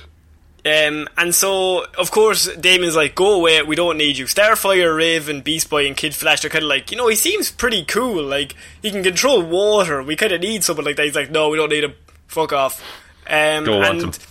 Um, 0.66 1.08
and 1.16 1.36
so, 1.36 1.86
of 1.96 2.10
course, 2.10 2.52
Damian's 2.56 2.96
like, 2.96 3.14
go 3.14 3.36
away, 3.36 3.62
we 3.62 3.76
don't 3.76 3.98
need 3.98 4.18
you. 4.18 4.26
Starfire, 4.26 4.98
Raven, 4.98 5.42
Beast 5.42 5.70
Boy, 5.70 5.86
and 5.86 5.96
Kid 5.96 6.16
Flash 6.16 6.44
are 6.44 6.50
kind 6.50 6.64
of 6.64 6.70
like, 6.70 6.90
you 6.90 6.98
know, 6.98 7.08
he 7.08 7.16
seems 7.16 7.52
pretty 7.52 7.86
cool. 7.86 8.24
Like, 8.24 8.56
he 8.82 8.90
can 8.90 9.04
control 9.04 9.44
water. 9.44 10.02
We 10.02 10.16
kind 10.16 10.32
of 10.32 10.42
need 10.42 10.64
someone 10.64 10.86
like 10.86 10.96
that. 10.96 11.06
He's 11.06 11.16
like, 11.16 11.30
no, 11.30 11.50
we 11.50 11.58
don't 11.58 11.70
need 11.70 11.84
him. 11.84 11.94
Fuck 12.28 12.52
off. 12.52 12.82
Um, 13.28 13.66
Don't 13.66 13.80
want 13.80 14.04
and 14.04 14.16
him. 14.16 14.22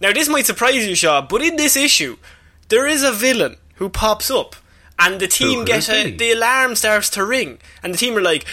Now, 0.00 0.12
this 0.12 0.28
might 0.28 0.44
surprise 0.44 0.86
you, 0.86 0.94
Shaw, 0.94 1.22
but 1.22 1.40
in 1.40 1.56
this 1.56 1.74
issue, 1.74 2.18
there 2.68 2.86
is 2.86 3.02
a 3.02 3.12
villain 3.12 3.56
who 3.76 3.88
pops 3.88 4.30
up, 4.30 4.56
and 4.98 5.18
the 5.18 5.26
team 5.26 5.64
get 5.64 5.88
a, 5.88 6.14
the 6.14 6.32
alarm 6.32 6.76
starts 6.76 7.08
to 7.10 7.24
ring, 7.24 7.58
and 7.82 7.94
the 7.94 7.98
team 7.98 8.16
are 8.16 8.22
like, 8.22 8.44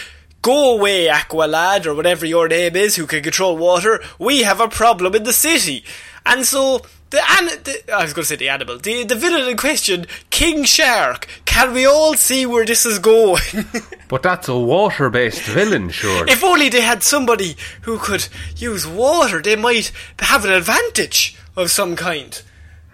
"Go 0.42 0.76
away, 0.76 1.06
Aqualad, 1.06 1.86
or 1.86 1.94
whatever 1.94 2.24
your 2.24 2.48
name 2.48 2.76
is, 2.76 2.96
who 2.96 3.06
can 3.06 3.22
control 3.22 3.56
water. 3.56 4.02
We 4.18 4.42
have 4.42 4.60
a 4.60 4.68
problem 4.68 5.14
in 5.14 5.24
the 5.24 5.32
city." 5.32 5.84
And 6.24 6.44
so 6.44 6.82
the, 7.10 7.18
an- 7.38 7.62
the 7.64 7.92
I 7.94 8.02
was 8.02 8.12
going 8.12 8.24
to 8.24 8.28
say 8.28 8.36
the 8.36 8.48
animal, 8.48 8.78
the 8.78 9.04
the 9.04 9.14
villain 9.14 9.48
in 9.48 9.56
question, 9.56 10.06
King 10.30 10.64
Shark. 10.64 11.26
Can 11.44 11.72
we 11.72 11.86
all 11.86 12.14
see 12.14 12.44
where 12.46 12.64
this 12.66 12.84
is 12.86 12.98
going? 12.98 13.42
But 14.08 14.22
that's 14.22 14.46
a 14.48 14.56
water-based 14.56 15.42
villain, 15.42 15.90
sure. 15.90 16.26
if 16.28 16.44
only 16.44 16.68
they 16.68 16.80
had 16.80 17.02
somebody 17.02 17.56
who 17.82 17.98
could 17.98 18.28
use 18.56 18.86
water, 18.86 19.42
they 19.42 19.56
might 19.56 19.90
have 20.20 20.44
an 20.44 20.52
advantage 20.52 21.36
of 21.56 21.72
some 21.72 21.96
kind. 21.96 22.40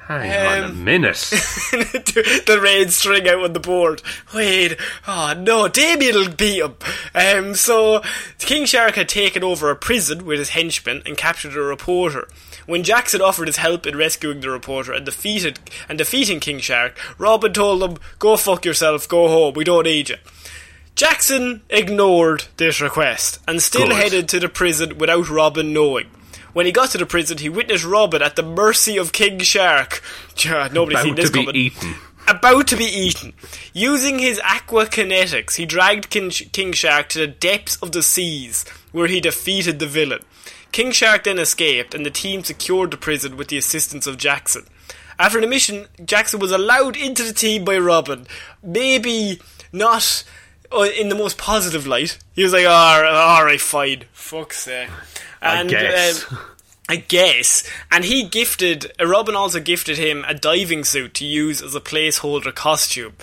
Hang 0.08 0.64
on 0.64 0.70
a 0.70 0.72
um, 0.72 0.84
minute. 0.84 1.16
the 1.16 2.60
red 2.60 2.92
string 2.92 3.28
out 3.28 3.42
on 3.42 3.52
the 3.52 3.60
board. 3.60 4.02
Wait, 4.34 4.76
oh 5.06 5.34
no, 5.38 5.68
Damian 5.68 6.14
will 6.14 6.28
beat 6.30 6.62
him. 6.62 6.74
Um, 7.14 7.54
so 7.54 8.02
King 8.38 8.66
Shark 8.66 8.96
had 8.96 9.08
taken 9.08 9.44
over 9.44 9.70
a 9.70 9.76
prison 9.76 10.24
with 10.24 10.38
his 10.38 10.50
henchmen 10.50 11.02
and 11.06 11.16
captured 11.16 11.56
a 11.56 11.60
reporter. 11.60 12.28
When 12.66 12.82
Jackson 12.82 13.20
offered 13.20 13.48
his 13.48 13.56
help 13.56 13.86
in 13.86 13.96
rescuing 13.96 14.40
the 14.40 14.50
reporter 14.50 14.92
and 14.92 15.04
defeated 15.04 15.60
and 15.88 15.98
defeating 15.98 16.40
King 16.40 16.58
Shark, 16.58 16.98
Robin 17.18 17.52
told 17.52 17.82
him, 17.82 17.98
"Go 18.18 18.36
fuck 18.36 18.64
yourself, 18.64 19.08
go 19.08 19.28
home. 19.28 19.54
We 19.54 19.64
don't 19.64 19.84
need 19.84 20.08
you." 20.08 20.16
Jackson 20.94 21.62
ignored 21.70 22.44
this 22.58 22.80
request 22.80 23.38
and 23.48 23.62
still 23.62 23.88
Good. 23.88 23.96
headed 23.96 24.28
to 24.30 24.40
the 24.40 24.48
prison 24.48 24.98
without 24.98 25.30
Robin 25.30 25.72
knowing. 25.72 26.10
When 26.52 26.66
he 26.66 26.72
got 26.72 26.90
to 26.90 26.98
the 26.98 27.06
prison, 27.06 27.38
he 27.38 27.48
witnessed 27.48 27.84
Robin 27.84 28.20
at 28.22 28.36
the 28.36 28.42
mercy 28.42 28.96
of 28.98 29.12
King 29.12 29.38
Shark. 29.40 30.02
Yeah, 30.44 30.68
nobody's 30.72 31.02
seen 31.02 31.12
About 31.12 31.16
this 31.16 31.30
to 31.30 31.32
be 31.32 31.44
coming 31.44 31.56
eaten. 31.56 31.94
about 32.28 32.66
to 32.68 32.76
be 32.76 32.84
eaten. 32.84 33.32
Using 33.74 34.18
his 34.18 34.40
aqua 34.44 34.86
kinetics, 34.86 35.56
he 35.56 35.66
dragged 35.66 36.10
King, 36.10 36.30
King 36.30 36.72
Shark 36.72 37.08
to 37.10 37.18
the 37.18 37.26
depths 37.26 37.76
of 37.82 37.92
the 37.92 38.02
seas, 38.02 38.64
where 38.92 39.06
he 39.08 39.20
defeated 39.20 39.78
the 39.78 39.86
villain. 39.86 40.20
King 40.72 40.90
Shark 40.90 41.24
then 41.24 41.38
escaped, 41.38 41.94
and 41.94 42.04
the 42.06 42.10
team 42.10 42.42
secured 42.44 42.90
the 42.90 42.96
prison 42.96 43.36
with 43.36 43.48
the 43.48 43.58
assistance 43.58 44.06
of 44.06 44.16
Jackson. 44.16 44.66
After 45.18 45.40
the 45.40 45.46
mission, 45.46 45.86
Jackson 46.04 46.40
was 46.40 46.50
allowed 46.50 46.96
into 46.96 47.22
the 47.22 47.34
team 47.34 47.64
by 47.64 47.76
Robin. 47.78 48.26
Maybe 48.62 49.38
not 49.70 50.24
uh, 50.72 50.88
in 50.98 51.10
the 51.10 51.14
most 51.14 51.36
positive 51.36 51.86
light. 51.86 52.18
He 52.34 52.42
was 52.42 52.52
like, 52.54 52.64
alright, 52.64 53.12
alright, 53.12 53.60
fine. 53.60 54.04
Fuck's 54.12 54.60
sake. 54.62 54.88
I 55.42 55.60
And, 55.60 55.68
guess. 55.70 56.30
um, 56.32 56.38
I 56.88 56.96
guess. 56.96 57.68
And 57.90 58.04
he 58.04 58.24
gifted, 58.24 58.92
uh, 59.00 59.06
Robin 59.06 59.34
also 59.36 59.60
gifted 59.60 59.98
him 59.98 60.24
a 60.26 60.34
diving 60.34 60.84
suit 60.84 61.14
to 61.14 61.24
use 61.24 61.62
as 61.62 61.74
a 61.74 61.80
placeholder 61.80 62.54
costume. 62.54 63.14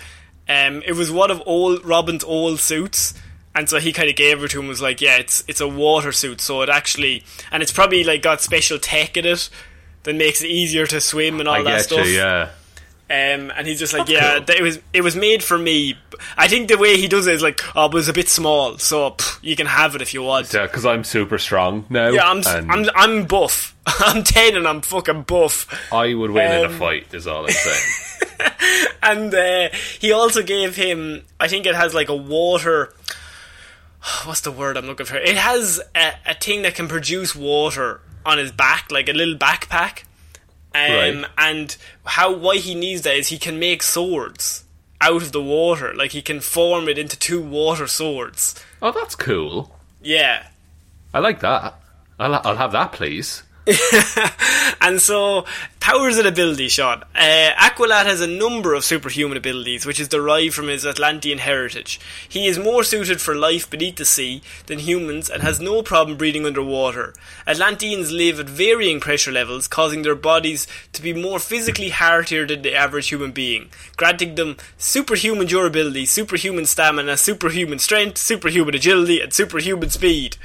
Um, 0.48 0.82
it 0.86 0.94
was 0.94 1.12
one 1.12 1.30
of 1.32 1.42
old 1.46 1.86
Robin's 1.86 2.24
old 2.24 2.60
suits, 2.60 3.14
and 3.54 3.70
so 3.70 3.80
he 3.80 3.94
kind 3.94 4.10
of 4.10 4.16
gave 4.16 4.44
it 4.44 4.50
to 4.52 4.60
him. 4.60 4.68
Was 4.68 4.82
like, 4.82 5.00
yeah, 5.00 5.18
it's 5.18 5.44
it's 5.48 5.62
a 5.62 5.68
water 5.68 6.12
suit, 6.12 6.42
so 6.42 6.64
it 6.64 6.70
actually, 6.70 7.24
and 7.52 7.62
it's 7.62 7.72
probably 7.72 8.04
like 8.04 8.24
got 8.24 8.42
special 8.42 8.80
tech 8.80 9.16
in 9.16 9.26
it 9.26 9.48
that 10.04 10.16
makes 10.16 10.42
it 10.42 10.48
easier 10.48 10.88
to 10.88 11.00
swim 11.02 11.40
and 11.40 11.48
all 11.48 11.56
I 11.56 11.62
that 11.64 11.82
stuff. 11.84 12.06
you, 12.08 12.14
yeah. 12.14 12.50
Um, 13.12 13.52
and 13.58 13.66
he's 13.66 13.80
just 13.80 13.92
like, 13.92 14.06
That's 14.06 14.12
yeah, 14.12 14.40
cool. 14.40 14.56
it 14.56 14.62
was 14.62 14.80
it 14.94 15.02
was 15.02 15.16
made 15.16 15.44
for 15.44 15.58
me. 15.58 15.98
I 16.38 16.48
think 16.48 16.68
the 16.68 16.78
way 16.78 16.98
he 16.98 17.08
does 17.08 17.26
it 17.26 17.34
is 17.34 17.42
like, 17.42 17.60
oh, 17.76 17.90
but 17.90 17.98
it's 17.98 18.08
a 18.08 18.14
bit 18.14 18.30
small, 18.30 18.78
so 18.78 19.12
pff, 19.12 19.40
you 19.42 19.56
can 19.56 19.66
have 19.66 19.96
it 19.96 20.02
if 20.02 20.14
you 20.14 20.22
want. 20.22 20.54
Yeah, 20.54 20.68
because 20.68 20.86
I'm 20.86 21.04
super 21.04 21.40
strong 21.40 21.86
now. 21.90 22.10
Yeah, 22.10 22.30
I'm 22.30 22.44
I'm 22.46 22.86
I'm 22.96 23.26
buff. 23.26 23.76
I'm 23.88 24.24
ten 24.24 24.56
and 24.56 24.68
I'm 24.68 24.82
fucking 24.82 25.24
buff. 25.24 25.68
I 25.92 26.14
would 26.14 26.30
win 26.30 26.52
in 26.52 26.66
um, 26.66 26.72
a 26.72 26.78
fight, 26.78 27.14
is 27.14 27.26
all 27.26 27.46
I'm 27.46 27.52
saying. 27.52 28.50
And 29.02 29.34
uh, 29.34 29.70
he 30.00 30.12
also 30.12 30.44
gave 30.44 30.76
him, 30.76 31.24
I 31.40 31.48
think 31.48 31.66
it 31.66 31.76
has 31.76 31.94
like 31.94 32.10
a 32.10 32.16
water. 32.16 32.94
What's 34.26 34.42
the 34.42 34.52
word 34.52 34.78
I'm 34.78 34.86
looking 34.86 35.06
for? 35.06 35.18
It 35.18 35.38
has 35.38 35.82
a, 35.96 36.14
a 36.26 36.34
thing 36.34 36.62
that 36.64 36.76
can 36.76 36.88
produce 36.88 37.36
water 37.36 38.02
on 38.26 38.38
his 38.38 38.52
back, 38.52 38.92
like 38.92 39.10
a 39.10 39.14
little 39.14 39.36
backpack. 39.36 40.04
Um, 40.76 40.82
Right. 40.92 41.26
And 41.38 41.76
how 42.06 42.32
why 42.34 42.58
he 42.58 42.76
needs 42.76 43.02
that 43.02 43.16
is 43.16 43.28
he 43.30 43.38
can 43.40 43.60
make 43.60 43.82
swords 43.84 44.64
out 45.02 45.22
of 45.24 45.32
the 45.32 45.42
water. 45.42 45.94
Like 45.94 46.12
he 46.12 46.22
can 46.22 46.40
form 46.42 46.88
it 46.88 46.98
into 46.98 47.18
two 47.18 47.42
water 47.42 47.88
swords. 47.88 48.56
oh, 48.82 48.92
that's 48.92 49.16
cool. 49.16 49.76
Yeah. 50.02 50.48
I 51.14 51.20
like 51.20 51.40
that. 51.40 51.74
I'll, 52.20 52.36
I'll 52.36 52.58
have 52.58 52.72
that, 52.74 52.92
please. 52.92 53.44
And 54.82 55.02
so, 55.02 55.46
powers 55.82 56.18
and 56.18 56.28
abilities, 56.28 56.72
shot. 56.72 57.08
Uh, 57.14 57.52
Aqualad 57.58 58.06
has 58.06 58.22
a 58.22 58.28
number 58.28 58.74
of 58.74 58.86
superhuman 58.86 59.38
abilities, 59.38 59.86
which 59.86 60.00
is 60.00 60.08
derived 60.08 60.54
from 60.54 60.70
his 60.70 60.86
Atlantean 60.86 61.40
heritage. 61.40 62.00
He 62.28 62.48
is 62.48 62.58
more 62.58 62.84
suited 62.84 63.20
for 63.20 63.36
life 63.36 63.70
beneath 63.70 63.98
the 63.98 64.06
sea 64.06 64.42
than 64.68 64.80
humans 64.80 65.30
and 65.30 65.44
has 65.44 65.60
no 65.60 65.84
problem 65.84 66.18
breathing 66.18 66.46
underwater. 66.46 67.14
Atlanteans 67.46 68.12
live 68.12 68.40
at 68.40 68.50
varying 68.50 69.02
pressure 69.02 69.32
levels, 69.34 69.68
causing 69.68 70.02
their 70.02 70.16
bodies 70.16 70.66
to 70.94 71.02
be 71.02 71.14
more 71.14 71.40
physically 71.40 71.90
heartier 71.90 72.48
than 72.48 72.62
the 72.62 72.74
average 72.74 73.10
human 73.10 73.34
being, 73.34 73.70
granting 73.98 74.36
them 74.36 74.56
superhuman 74.78 75.48
durability, 75.48 76.06
superhuman 76.06 76.66
stamina, 76.66 77.18
superhuman 77.18 77.80
strength, 77.80 78.18
superhuman 78.18 78.76
agility, 78.76 79.20
and 79.20 79.34
superhuman 79.34 79.90
speed. 79.90 80.38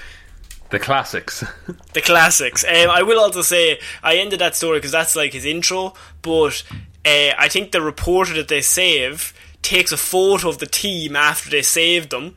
The 0.75 0.81
classics. 0.81 1.45
The 1.93 2.01
classics. 2.01 2.65
Um, 2.65 2.91
I 2.91 3.03
will 3.05 3.21
also 3.21 3.43
say 3.43 3.79
I 4.03 4.17
ended 4.17 4.41
that 4.41 4.57
story 4.57 4.79
because 4.79 4.91
that's 4.91 5.15
like 5.15 5.33
his 5.33 5.45
intro, 5.45 5.95
but 6.23 6.65
uh, 7.07 7.31
I 7.39 7.49
think 7.49 7.71
the 7.71 7.81
reporter 7.81 8.35
that 8.35 8.49
they 8.49 8.61
save 8.61 9.33
takes 9.63 9.93
a 9.93 9.97
photo 9.97 10.49
of 10.49 10.59
the 10.59 10.67
team 10.67 11.15
after 11.15 11.49
they 11.49 11.63
saved 11.63 12.11
them, 12.11 12.35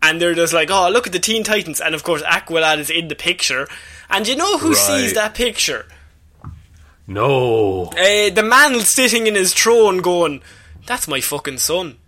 and 0.00 0.20
they're 0.22 0.34
just 0.36 0.52
like, 0.54 0.70
"Oh, 0.70 0.88
look 0.88 1.08
at 1.08 1.12
the 1.12 1.18
Teen 1.18 1.42
Titans," 1.42 1.80
and 1.80 1.94
of 1.96 2.04
course 2.04 2.22
Aqualad 2.22 2.78
is 2.78 2.90
in 2.90 3.08
the 3.08 3.16
picture. 3.16 3.66
And 4.08 4.28
you 4.28 4.36
know 4.36 4.58
who 4.58 4.68
Right. 4.68 4.76
sees 4.76 5.14
that 5.14 5.34
picture? 5.34 5.86
no. 7.08 7.86
Uh, 7.98 8.30
the 8.30 8.42
man 8.46 8.78
sitting 8.80 9.26
in 9.26 9.34
his 9.34 9.52
throne, 9.52 9.98
going, 9.98 10.42
"That's 10.86 11.08
my 11.08 11.20
fucking 11.20 11.58
son." 11.58 11.98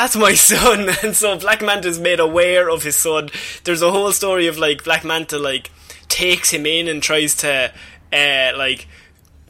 That's 0.00 0.16
my 0.16 0.32
son, 0.52 0.88
and 1.02 1.14
so 1.14 1.38
Black 1.38 1.60
Manta's 1.60 2.00
made 2.00 2.20
aware 2.20 2.70
of 2.70 2.84
his 2.84 2.96
son. 2.96 3.28
There's 3.64 3.82
a 3.82 3.90
whole 3.90 4.10
story 4.12 4.46
of 4.46 4.56
like 4.56 4.82
Black 4.82 5.04
Manta 5.04 5.38
like 5.38 5.70
takes 6.08 6.48
him 6.48 6.64
in 6.64 6.88
and 6.88 7.02
tries 7.02 7.34
to 7.34 7.70
uh, 8.10 8.52
like 8.56 8.88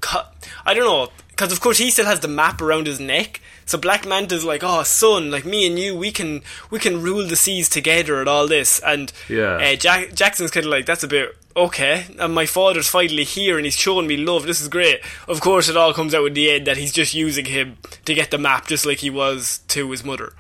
cut. 0.00 0.34
I 0.66 0.74
don't 0.74 0.82
know 0.82 1.12
because 1.28 1.52
of 1.52 1.60
course 1.60 1.78
he 1.78 1.92
still 1.92 2.06
has 2.06 2.18
the 2.18 2.26
map 2.26 2.60
around 2.60 2.88
his 2.88 2.98
neck. 2.98 3.40
So 3.70 3.78
Black 3.78 4.04
Manta's 4.04 4.44
like, 4.44 4.64
oh 4.64 4.82
son, 4.82 5.30
like 5.30 5.44
me 5.44 5.64
and 5.64 5.78
you, 5.78 5.96
we 5.96 6.10
can 6.10 6.42
we 6.70 6.80
can 6.80 7.00
rule 7.00 7.24
the 7.24 7.36
seas 7.36 7.68
together 7.68 8.18
and 8.18 8.28
all 8.28 8.48
this. 8.48 8.80
And 8.84 9.12
Yeah. 9.28 9.58
uh, 9.58 9.76
Jack, 9.76 10.12
Jackson's 10.12 10.50
kind 10.50 10.66
of 10.66 10.72
like, 10.72 10.86
that's 10.86 11.04
a 11.04 11.08
bit 11.08 11.36
okay. 11.56 12.06
And 12.18 12.34
my 12.34 12.46
father's 12.46 12.88
finally 12.88 13.22
here 13.22 13.58
and 13.58 13.64
he's 13.64 13.76
showing 13.76 14.08
me 14.08 14.16
love. 14.16 14.42
This 14.44 14.60
is 14.60 14.66
great. 14.66 15.00
Of 15.28 15.40
course, 15.40 15.68
it 15.68 15.76
all 15.76 15.94
comes 15.94 16.14
out 16.16 16.26
in 16.26 16.34
the 16.34 16.50
end 16.50 16.66
that 16.66 16.78
he's 16.78 16.92
just 16.92 17.14
using 17.14 17.44
him 17.44 17.76
to 18.06 18.12
get 18.12 18.32
the 18.32 18.38
map, 18.38 18.66
just 18.66 18.86
like 18.86 18.98
he 18.98 19.10
was 19.10 19.60
to 19.68 19.88
his 19.92 20.04
mother. 20.04 20.32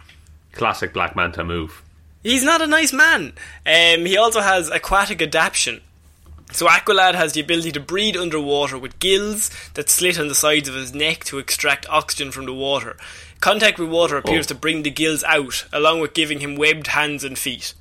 Classic 0.52 0.92
Black 0.92 1.14
Manta 1.14 1.44
move. 1.44 1.82
He's 2.24 2.42
not 2.42 2.60
a 2.60 2.66
nice 2.66 2.92
man. 2.92 3.32
Um, 3.64 4.06
he 4.06 4.16
also 4.16 4.40
has 4.40 4.68
aquatic 4.70 5.22
adaptation. 5.22 5.82
So 6.52 6.66
Aqualad 6.66 7.14
has 7.14 7.32
the 7.32 7.40
ability 7.40 7.72
to 7.72 7.80
breathe 7.80 8.16
underwater 8.16 8.78
with 8.78 8.98
gills 8.98 9.50
that 9.74 9.88
slit 9.90 10.18
on 10.18 10.28
the 10.28 10.34
sides 10.34 10.68
of 10.68 10.74
his 10.74 10.92
neck 10.94 11.24
to 11.24 11.38
extract 11.38 11.88
oxygen 11.88 12.30
from 12.32 12.46
the 12.46 12.54
water. 12.54 12.96
Contact 13.40 13.78
with 13.78 13.88
water 13.88 14.16
appears 14.16 14.46
Oh. 14.46 14.48
to 14.48 14.54
bring 14.54 14.82
the 14.82 14.90
gills 14.90 15.24
out, 15.24 15.64
along 15.72 16.00
with 16.00 16.12
giving 16.14 16.40
him 16.40 16.56
webbed 16.56 16.88
hands 16.88 17.24
and 17.24 17.38
feet. 17.38 17.72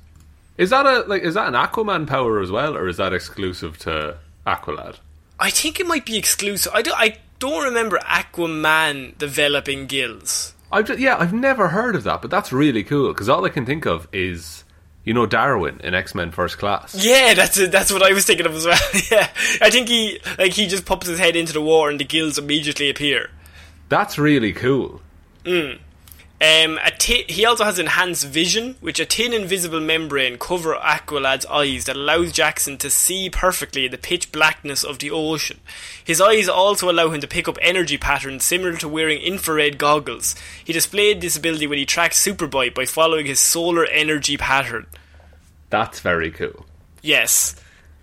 Is 0.56 0.70
that 0.70 0.86
a 0.86 1.00
like? 1.06 1.22
Is 1.22 1.34
that 1.34 1.48
an 1.48 1.54
Aquaman 1.54 2.06
power 2.06 2.40
as 2.40 2.50
well, 2.50 2.76
or 2.76 2.86
is 2.88 2.96
that 2.98 3.12
exclusive 3.12 3.78
to 3.80 4.16
Aqualad? 4.46 4.96
I 5.38 5.50
think 5.50 5.80
it 5.80 5.86
might 5.86 6.04
be 6.04 6.16
exclusive. 6.18 6.70
I, 6.74 6.82
do, 6.82 6.92
I 6.94 7.16
don't 7.38 7.64
remember 7.64 7.98
Aquaman 8.00 9.16
developing 9.18 9.86
gills. 9.86 10.54
I've 10.72 10.86
just, 10.86 11.00
yeah, 11.00 11.16
I've 11.18 11.32
never 11.32 11.68
heard 11.68 11.96
of 11.96 12.04
that, 12.04 12.20
but 12.22 12.30
that's 12.30 12.52
really 12.52 12.84
cool 12.84 13.08
because 13.12 13.28
all 13.28 13.44
I 13.44 13.48
can 13.48 13.64
think 13.66 13.86
of 13.86 14.06
is 14.12 14.59
you 15.04 15.14
know 15.14 15.26
Darwin 15.26 15.80
in 15.82 15.94
X 15.94 16.14
Men 16.14 16.30
First 16.30 16.58
Class. 16.58 16.94
Yeah, 16.94 17.34
that's 17.34 17.58
it, 17.58 17.72
that's 17.72 17.92
what 17.92 18.02
I 18.02 18.12
was 18.12 18.24
thinking 18.24 18.46
of 18.46 18.54
as 18.54 18.66
well. 18.66 18.78
yeah, 19.10 19.28
I 19.60 19.70
think 19.70 19.88
he 19.88 20.20
like 20.38 20.52
he 20.52 20.66
just 20.66 20.84
pops 20.84 21.06
his 21.06 21.18
head 21.18 21.36
into 21.36 21.52
the 21.52 21.62
water 21.62 21.90
and 21.90 22.00
the 22.00 22.04
gills 22.04 22.38
immediately 22.38 22.90
appear. 22.90 23.30
That's 23.88 24.18
really 24.18 24.52
cool. 24.52 25.00
Mm. 25.44 25.78
Um, 26.42 26.78
a 26.78 26.90
he 27.02 27.44
also 27.44 27.64
has 27.64 27.78
enhanced 27.78 28.26
vision, 28.26 28.76
which 28.80 28.98
a 28.98 29.04
thin 29.04 29.34
invisible 29.34 29.80
membrane 29.80 30.38
cover 30.38 30.74
Aqualad's 30.74 31.44
eyes 31.46 31.84
that 31.84 31.96
allows 31.96 32.32
Jackson 32.32 32.78
to 32.78 32.88
see 32.88 33.28
perfectly 33.28 33.84
in 33.84 33.90
the 33.90 33.98
pitch 33.98 34.32
blackness 34.32 34.82
of 34.82 35.00
the 35.00 35.10
ocean. 35.10 35.60
His 36.02 36.18
eyes 36.18 36.48
also 36.48 36.90
allow 36.90 37.10
him 37.10 37.20
to 37.20 37.28
pick 37.28 37.46
up 37.46 37.58
energy 37.60 37.98
patterns 37.98 38.42
similar 38.42 38.74
to 38.78 38.88
wearing 38.88 39.20
infrared 39.20 39.76
goggles. 39.76 40.34
He 40.64 40.72
displayed 40.72 41.20
this 41.20 41.36
ability 41.36 41.66
when 41.66 41.78
he 41.78 41.84
tracked 41.84 42.14
Superboy 42.14 42.74
by 42.74 42.86
following 42.86 43.26
his 43.26 43.38
solar 43.38 43.84
energy 43.84 44.38
pattern. 44.38 44.86
That's 45.68 46.00
very 46.00 46.30
cool. 46.30 46.64
Yes. 47.02 47.54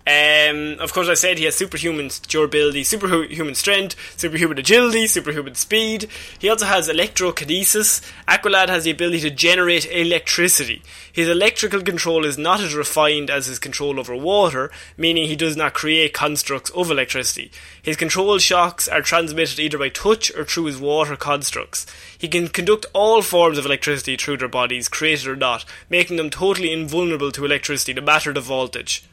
Um, 0.07 0.79
of 0.79 0.93
course, 0.93 1.09
I 1.09 1.15
said 1.15 1.37
he 1.37 1.43
has 1.43 1.55
superhuman 1.55 2.09
durability, 2.29 2.85
superhuman 2.85 3.55
strength, 3.55 3.97
superhuman 4.15 4.57
agility, 4.57 5.05
superhuman 5.05 5.55
speed. 5.55 6.07
He 6.39 6.47
also 6.47 6.65
has 6.65 6.87
electrokinesis. 6.87 8.01
Aqualad 8.25 8.69
has 8.69 8.85
the 8.85 8.91
ability 8.91 9.19
to 9.21 9.29
generate 9.29 9.85
electricity. 9.91 10.81
His 11.11 11.27
electrical 11.27 11.81
control 11.81 12.23
is 12.23 12.37
not 12.37 12.61
as 12.61 12.73
refined 12.73 13.29
as 13.29 13.47
his 13.47 13.59
control 13.59 13.99
over 13.99 14.15
water, 14.15 14.71
meaning 14.95 15.27
he 15.27 15.35
does 15.35 15.57
not 15.57 15.73
create 15.73 16.13
constructs 16.13 16.69
of 16.69 16.89
electricity. 16.89 17.51
His 17.81 17.97
control 17.97 18.37
shocks 18.37 18.87
are 18.87 19.01
transmitted 19.01 19.59
either 19.59 19.77
by 19.77 19.89
touch 19.89 20.33
or 20.37 20.45
through 20.45 20.65
his 20.65 20.77
water 20.77 21.17
constructs. 21.17 21.85
He 22.17 22.29
can 22.29 22.47
conduct 22.47 22.85
all 22.93 23.21
forms 23.21 23.57
of 23.57 23.65
electricity 23.65 24.15
through 24.15 24.37
their 24.37 24.47
bodies, 24.47 24.87
created 24.87 25.27
or 25.27 25.35
not, 25.35 25.65
making 25.89 26.15
them 26.15 26.29
totally 26.29 26.71
invulnerable 26.71 27.33
to 27.33 27.43
electricity, 27.43 27.93
no 27.93 28.03
matter 28.03 28.31
the 28.31 28.39
voltage. 28.39 29.03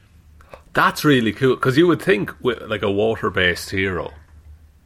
That's 0.75 1.05
really 1.05 1.33
cool 1.33 1.55
because 1.55 1.77
you 1.79 1.87
would 1.87 2.03
think 2.03 2.33
with 2.43 2.61
like 2.63 2.83
a 2.83 2.91
water-based 2.91 3.71
hero, 3.71 4.13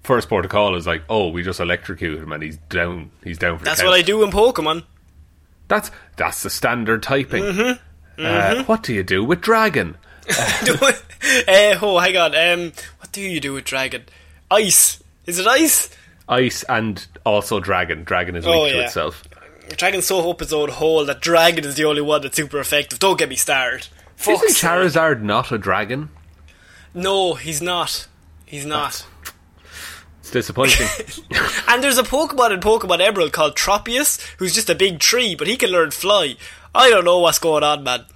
first 0.02 0.28
port 0.28 0.44
of 0.44 0.50
call 0.50 0.76
is 0.76 0.86
like, 0.86 1.02
oh, 1.08 1.28
we 1.28 1.42
just 1.42 1.60
electrocute 1.60 2.18
him 2.22 2.32
and 2.32 2.42
he's 2.42 2.58
down. 2.68 3.10
He's 3.24 3.38
down 3.38 3.58
for. 3.58 3.64
That's 3.64 3.80
count. 3.80 3.90
what 3.90 3.98
I 3.98 4.02
do 4.02 4.22
in 4.22 4.30
Pokemon. 4.30 4.84
That's 5.68 5.90
that's 6.16 6.42
the 6.42 6.50
standard 6.50 7.02
typing. 7.02 7.42
Mm-hmm. 7.42 8.24
Uh, 8.24 8.64
what 8.64 8.82
do 8.82 8.92
you 8.94 9.02
do 9.02 9.22
with 9.24 9.40
dragon? 9.40 9.96
uh, 10.28 10.92
oh, 11.48 11.98
hang 11.98 12.16
on. 12.16 12.34
Um, 12.34 12.72
what 12.98 13.12
do 13.12 13.20
you 13.20 13.40
do 13.40 13.54
with 13.54 13.64
dragon? 13.64 14.04
Ice. 14.50 15.02
Is 15.26 15.38
it 15.38 15.46
ice? 15.46 15.94
Ice 16.28 16.62
and 16.64 17.06
also 17.24 17.60
dragon. 17.60 18.04
Dragon 18.04 18.36
is 18.36 18.44
weak 18.44 18.54
Oh, 18.54 18.68
to 18.68 18.80
itself. 18.84 19.24
Dragon's 19.76 20.06
so 20.06 20.30
up 20.30 20.40
its 20.42 20.52
own 20.52 20.70
hole 20.70 21.04
that 21.04 21.20
dragon 21.20 21.64
is 21.64 21.74
the 21.76 21.84
only 21.84 22.00
one 22.02 22.22
that's 22.22 22.36
super 22.36 22.58
effective. 22.58 22.98
Don't 22.98 23.18
get 23.18 23.28
me 23.28 23.36
started. 23.36 23.88
Isn't 24.20 24.36
Fuck's 24.38 24.56
sake. 24.56 24.70
Charizard 24.70 25.22
not 25.22 25.52
a 25.52 25.58
dragon? 25.58 26.10
No, 26.94 27.34
he's 27.34 27.62
not. 27.62 28.06
He's 28.46 28.66
not. 28.66 29.06
It's 30.20 30.30
disappointing. 30.30 30.86
And 31.68 31.84
there's 31.84 31.98
a 31.98 32.02
Pokemon 32.02 32.52
in 32.52 32.60
Pokemon 32.60 33.00
Emerald 33.00 33.32
called 33.32 33.54
Tropius, 33.54 34.18
who's 34.38 34.54
just 34.54 34.70
a 34.70 34.74
big 34.74 35.00
tree, 35.00 35.34
but 35.34 35.46
he 35.46 35.56
can 35.56 35.70
learn 35.70 35.90
fly. 35.90 36.36
I 36.74 36.88
don't 36.88 37.04
know 37.04 37.18
what's 37.18 37.38
going 37.38 37.62
on, 37.62 37.84
man. 37.84 38.06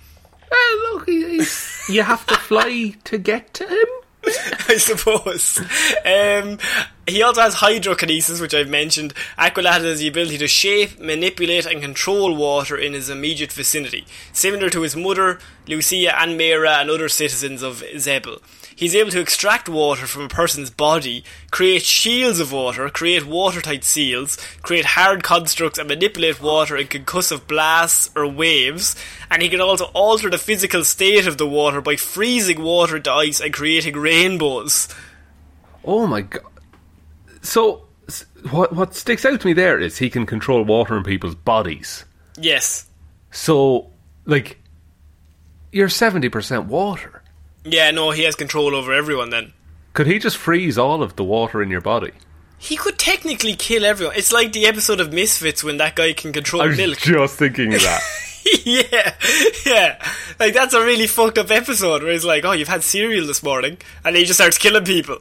Eh, 0.50 0.90
look, 0.90 1.06
you 1.06 2.02
have 2.02 2.26
to 2.26 2.34
fly 2.34 2.94
to 3.04 3.18
get 3.18 3.52
to 3.54 3.66
him. 3.68 3.86
I 4.68 4.76
suppose. 4.76 5.58
Um, 6.04 6.58
he 7.06 7.22
also 7.22 7.40
has 7.40 7.56
hydrokinesis, 7.56 8.40
which 8.40 8.54
I've 8.54 8.68
mentioned. 8.68 9.14
Aqualad 9.36 9.82
has 9.82 9.98
the 9.98 10.08
ability 10.08 10.38
to 10.38 10.48
shape, 10.48 11.00
manipulate, 11.00 11.66
and 11.66 11.82
control 11.82 12.36
water 12.36 12.76
in 12.76 12.92
his 12.92 13.10
immediate 13.10 13.52
vicinity, 13.52 14.06
similar 14.32 14.70
to 14.70 14.82
his 14.82 14.94
mother, 14.94 15.40
Lucia, 15.66 16.16
and 16.20 16.38
Mera, 16.38 16.78
and 16.78 16.90
other 16.90 17.08
citizens 17.08 17.62
of 17.62 17.82
Xebel. 17.82 18.40
He's 18.74 18.94
able 18.94 19.10
to 19.10 19.20
extract 19.20 19.68
water 19.68 20.06
from 20.06 20.22
a 20.22 20.28
person's 20.28 20.70
body, 20.70 21.24
create 21.50 21.82
shields 21.82 22.40
of 22.40 22.52
water, 22.52 22.88
create 22.88 23.26
watertight 23.26 23.84
seals, 23.84 24.36
create 24.62 24.84
hard 24.84 25.22
constructs, 25.22 25.78
and 25.78 25.88
manipulate 25.88 26.40
water 26.40 26.76
in 26.76 26.88
concussive 26.88 27.46
blasts 27.46 28.10
or 28.16 28.26
waves. 28.26 28.96
And 29.30 29.42
he 29.42 29.48
can 29.48 29.60
also 29.60 29.86
alter 29.94 30.30
the 30.30 30.38
physical 30.38 30.84
state 30.84 31.26
of 31.26 31.38
the 31.38 31.48
water 31.48 31.80
by 31.80 31.96
freezing 31.96 32.62
water 32.62 32.98
to 33.00 33.12
ice 33.12 33.40
and 33.40 33.52
creating 33.52 33.96
rainbows. 33.96 34.88
Oh 35.84 36.06
my 36.06 36.22
god! 36.22 36.42
So, 37.42 37.84
what 38.50 38.74
what 38.74 38.94
sticks 38.94 39.24
out 39.24 39.40
to 39.40 39.46
me 39.46 39.52
there 39.52 39.78
is 39.78 39.98
he 39.98 40.10
can 40.10 40.26
control 40.26 40.64
water 40.64 40.96
in 40.96 41.02
people's 41.04 41.34
bodies. 41.34 42.04
Yes. 42.38 42.86
So, 43.30 43.90
like, 44.24 44.60
you're 45.72 45.88
seventy 45.88 46.28
percent 46.28 46.66
water. 46.66 47.21
Yeah, 47.64 47.90
no, 47.90 48.10
he 48.10 48.22
has 48.24 48.34
control 48.34 48.74
over 48.74 48.92
everyone 48.92 49.30
then. 49.30 49.52
Could 49.92 50.06
he 50.06 50.18
just 50.18 50.36
freeze 50.36 50.78
all 50.78 51.02
of 51.02 51.16
the 51.16 51.24
water 51.24 51.62
in 51.62 51.70
your 51.70 51.80
body? 51.80 52.12
He 52.58 52.76
could 52.76 52.98
technically 52.98 53.54
kill 53.56 53.84
everyone. 53.84 54.16
It's 54.16 54.32
like 54.32 54.52
the 54.52 54.66
episode 54.66 55.00
of 55.00 55.12
Misfits 55.12 55.62
when 55.64 55.76
that 55.78 55.96
guy 55.96 56.12
can 56.12 56.32
control 56.32 56.62
milk. 56.62 56.78
I 56.78 56.86
was 56.86 56.88
milk. 56.88 56.98
just 56.98 57.36
thinking 57.36 57.74
of 57.74 57.80
that. 57.82 58.00
yeah, 58.64 59.14
yeah. 59.66 60.08
Like, 60.38 60.54
that's 60.54 60.74
a 60.74 60.84
really 60.84 61.06
fucked 61.06 61.38
up 61.38 61.50
episode 61.50 62.02
where 62.02 62.12
he's 62.12 62.24
like, 62.24 62.44
oh, 62.44 62.52
you've 62.52 62.68
had 62.68 62.82
cereal 62.82 63.26
this 63.26 63.42
morning. 63.42 63.78
And 64.04 64.16
he 64.16 64.24
just 64.24 64.38
starts 64.38 64.58
killing 64.58 64.84
people. 64.84 65.18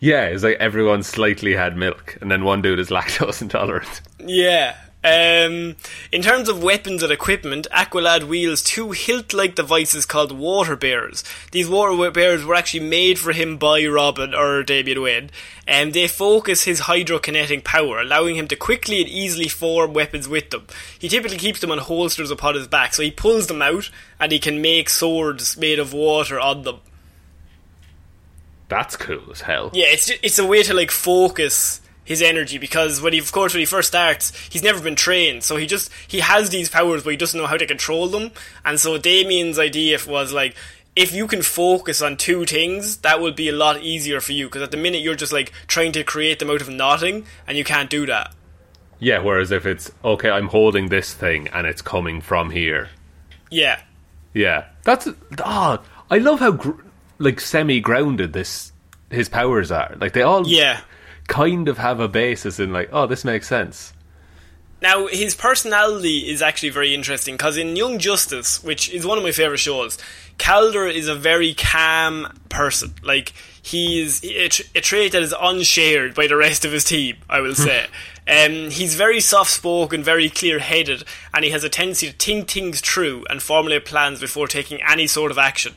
yeah, 0.00 0.24
it's 0.26 0.42
like 0.42 0.56
everyone 0.58 1.02
slightly 1.02 1.54
had 1.54 1.76
milk, 1.76 2.18
and 2.20 2.30
then 2.30 2.44
one 2.44 2.60
dude 2.62 2.78
is 2.80 2.88
lactose 2.90 3.40
intolerant. 3.40 4.00
Yeah. 4.18 4.76
Um, 5.04 5.76
in 6.10 6.22
terms 6.22 6.48
of 6.48 6.64
weapons 6.64 7.00
and 7.00 7.12
equipment, 7.12 7.68
Aqualad 7.70 8.24
wields 8.24 8.60
two 8.60 8.90
hilt-like 8.90 9.54
devices 9.54 10.04
called 10.04 10.32
water 10.32 10.74
bears. 10.74 11.22
These 11.52 11.68
water 11.68 12.10
bears 12.10 12.44
were 12.44 12.56
actually 12.56 12.88
made 12.88 13.18
for 13.18 13.32
him 13.32 13.56
by 13.56 13.86
Robin 13.86 14.34
or 14.34 14.64
Damian 14.64 15.00
Wayne, 15.00 15.30
and 15.64 15.92
they 15.92 16.08
focus 16.08 16.64
his 16.64 16.82
hydrokinetic 16.82 17.62
power, 17.62 18.00
allowing 18.00 18.34
him 18.34 18.48
to 18.48 18.56
quickly 18.56 19.00
and 19.00 19.08
easily 19.08 19.46
form 19.46 19.92
weapons 19.92 20.26
with 20.26 20.50
them. 20.50 20.66
He 20.98 21.08
typically 21.08 21.38
keeps 21.38 21.60
them 21.60 21.70
on 21.70 21.78
holsters 21.78 22.32
upon 22.32 22.56
his 22.56 22.66
back, 22.66 22.92
so 22.92 23.02
he 23.02 23.12
pulls 23.12 23.46
them 23.46 23.62
out, 23.62 23.90
and 24.18 24.32
he 24.32 24.40
can 24.40 24.60
make 24.60 24.88
swords 24.88 25.56
made 25.56 25.78
of 25.78 25.92
water 25.92 26.40
on 26.40 26.62
them. 26.62 26.80
That's 28.68 28.96
cool 28.96 29.30
as 29.30 29.42
hell. 29.42 29.70
Yeah, 29.72 29.86
it's 29.88 30.10
it's 30.10 30.40
a 30.40 30.46
way 30.46 30.64
to 30.64 30.74
like 30.74 30.90
focus 30.90 31.80
his 32.06 32.22
energy 32.22 32.56
because 32.56 33.02
when 33.02 33.12
he 33.12 33.18
of 33.18 33.30
course 33.32 33.52
when 33.52 33.60
he 33.60 33.66
first 33.66 33.88
starts 33.88 34.32
he's 34.48 34.62
never 34.62 34.80
been 34.80 34.96
trained 34.96 35.44
so 35.44 35.56
he 35.56 35.66
just 35.66 35.90
he 36.08 36.20
has 36.20 36.48
these 36.48 36.70
powers 36.70 37.02
but 37.04 37.10
he 37.10 37.16
doesn't 37.18 37.38
know 37.38 37.46
how 37.46 37.58
to 37.58 37.66
control 37.66 38.08
them 38.08 38.30
and 38.64 38.80
so 38.80 38.96
Damian's 38.96 39.58
idea 39.58 39.98
was 40.08 40.32
like 40.32 40.54
if 40.94 41.12
you 41.12 41.26
can 41.26 41.42
focus 41.42 42.00
on 42.00 42.16
two 42.16 42.46
things 42.46 42.96
that 42.98 43.20
will 43.20 43.32
be 43.32 43.50
a 43.50 43.52
lot 43.52 43.82
easier 43.82 44.20
for 44.22 44.32
you 44.32 44.46
because 44.46 44.62
at 44.62 44.70
the 44.70 44.78
minute 44.78 45.02
you're 45.02 45.14
just 45.14 45.32
like 45.32 45.52
trying 45.66 45.92
to 45.92 46.02
create 46.02 46.38
them 46.38 46.48
out 46.48 46.62
of 46.62 46.70
nothing 46.70 47.26
and 47.46 47.58
you 47.58 47.64
can't 47.64 47.90
do 47.90 48.06
that 48.06 48.32
Yeah, 48.98 49.18
whereas 49.18 49.50
if 49.52 49.66
it's 49.66 49.90
okay, 50.02 50.30
I'm 50.30 50.48
holding 50.48 50.88
this 50.88 51.12
thing 51.12 51.48
and 51.52 51.66
it's 51.66 51.82
coming 51.82 52.22
from 52.22 52.48
here. 52.50 52.88
yeah 53.50 53.80
Yeah, 54.32 54.64
that's 54.84 55.08
ah. 55.44 55.82
I 56.10 56.16
love 56.18 56.40
how 56.40 56.52
gr- 56.52 56.80
like 57.18 57.40
semi-grounded 57.40 58.32
this 58.32 58.72
his 59.10 59.28
powers 59.28 59.70
are. 59.70 59.94
Like 60.00 60.12
they 60.14 60.22
all 60.22 60.46
yeah 60.48 60.80
kind 61.26 61.68
of 61.68 61.78
have 61.78 62.00
a 62.00 62.08
basis 62.08 62.58
in 62.58 62.72
like, 62.72 62.88
oh, 62.92 63.06
this 63.06 63.24
makes 63.24 63.48
sense. 63.48 63.92
Now, 64.82 65.06
his 65.06 65.34
personality 65.34 66.28
is 66.28 66.42
actually 66.42 66.68
very 66.68 66.94
interesting 66.94 67.34
because 67.34 67.56
in 67.56 67.76
Young 67.76 67.98
Justice, 67.98 68.62
which 68.62 68.90
is 68.90 69.06
one 69.06 69.16
of 69.16 69.24
my 69.24 69.32
favourite 69.32 69.58
shows, 69.58 69.96
Kaldur 70.38 70.92
is 70.92 71.08
a 71.08 71.14
very 71.14 71.54
calm 71.54 72.38
person. 72.50 72.94
Like, 73.02 73.32
he's 73.62 74.22
a, 74.22 74.46
a 74.76 74.80
trait 74.82 75.12
that 75.12 75.22
is 75.22 75.34
unshared 75.40 76.14
by 76.14 76.26
the 76.26 76.36
rest 76.36 76.66
of 76.66 76.72
his 76.72 76.84
team, 76.84 77.16
I 77.28 77.40
will 77.40 77.54
say. 77.54 77.86
um, 78.28 78.70
he's 78.70 78.96
very 78.96 79.20
soft 79.20 79.50
spoken, 79.50 80.02
very 80.02 80.28
clear 80.28 80.58
headed, 80.58 81.04
and 81.32 81.42
he 81.42 81.50
has 81.52 81.64
a 81.64 81.70
tendency 81.70 82.08
to 82.08 82.12
think 82.12 82.50
things 82.50 82.82
through 82.82 83.24
and 83.30 83.42
formulate 83.42 83.86
plans 83.86 84.20
before 84.20 84.46
taking 84.46 84.82
any 84.82 85.06
sort 85.06 85.30
of 85.30 85.38
action. 85.38 85.74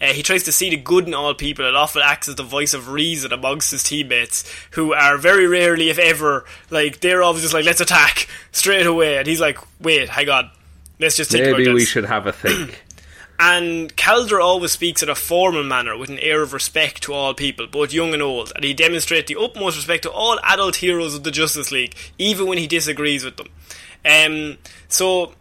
Uh, 0.00 0.06
he 0.12 0.22
tries 0.22 0.44
to 0.44 0.52
see 0.52 0.70
the 0.70 0.76
good 0.76 1.06
in 1.06 1.14
all 1.14 1.34
people 1.34 1.66
and 1.66 1.76
often 1.76 2.02
acts 2.04 2.28
as 2.28 2.36
the 2.36 2.42
voice 2.42 2.72
of 2.72 2.88
reason 2.88 3.32
amongst 3.32 3.70
his 3.70 3.82
teammates, 3.82 4.50
who 4.72 4.94
are 4.94 5.18
very 5.18 5.46
rarely, 5.46 5.90
if 5.90 5.98
ever, 5.98 6.44
like 6.70 7.00
they're 7.00 7.22
always 7.22 7.42
just 7.42 7.54
like, 7.54 7.64
"Let's 7.64 7.80
attack 7.80 8.26
straight 8.52 8.86
away," 8.86 9.18
and 9.18 9.26
he's 9.26 9.40
like, 9.40 9.58
"Wait, 9.80 10.08
hang 10.08 10.28
on, 10.28 10.50
let's 10.98 11.16
just 11.16 11.30
think 11.30 11.44
Maybe 11.44 11.68
we 11.68 11.80
this." 11.80 11.88
should 11.88 12.06
have 12.06 12.26
a 12.26 12.32
think. 12.32 12.84
And 13.42 13.96
Kaldur 13.96 14.38
always 14.38 14.72
speaks 14.72 15.02
in 15.02 15.08
a 15.08 15.14
formal 15.14 15.64
manner 15.64 15.96
with 15.96 16.10
an 16.10 16.18
air 16.18 16.42
of 16.42 16.52
respect 16.52 17.02
to 17.04 17.14
all 17.14 17.32
people, 17.32 17.66
both 17.66 17.90
young 17.90 18.12
and 18.12 18.22
old, 18.22 18.52
and 18.54 18.62
he 18.62 18.74
demonstrates 18.74 19.28
the 19.28 19.40
utmost 19.40 19.78
respect 19.78 20.02
to 20.02 20.10
all 20.10 20.38
adult 20.44 20.76
heroes 20.76 21.14
of 21.14 21.24
the 21.24 21.30
Justice 21.30 21.72
League, 21.72 21.94
even 22.18 22.46
when 22.46 22.58
he 22.58 22.66
disagrees 22.66 23.24
with 23.24 23.38
them. 23.38 23.48
Um, 24.04 24.58
so 24.88 25.32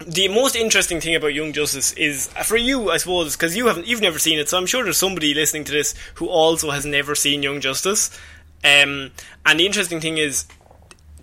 the 0.00 0.28
most 0.28 0.56
interesting 0.56 1.00
thing 1.00 1.14
about 1.14 1.28
Young 1.34 1.52
Justice 1.52 1.92
is 1.94 2.28
for 2.44 2.56
you, 2.56 2.90
I 2.90 2.96
suppose, 2.98 3.36
because 3.36 3.56
you 3.56 3.66
haven't, 3.68 3.86
you've 3.86 4.00
never 4.00 4.18
seen 4.18 4.38
it. 4.38 4.48
So 4.48 4.58
I'm 4.58 4.66
sure 4.66 4.84
there's 4.84 4.98
somebody 4.98 5.34
listening 5.34 5.64
to 5.64 5.72
this 5.72 5.94
who 6.14 6.26
also 6.28 6.70
has 6.70 6.84
never 6.84 7.14
seen 7.14 7.42
Young 7.42 7.60
Justice. 7.60 8.10
Um, 8.64 9.12
and 9.46 9.60
the 9.60 9.66
interesting 9.66 10.00
thing 10.00 10.18
is, 10.18 10.46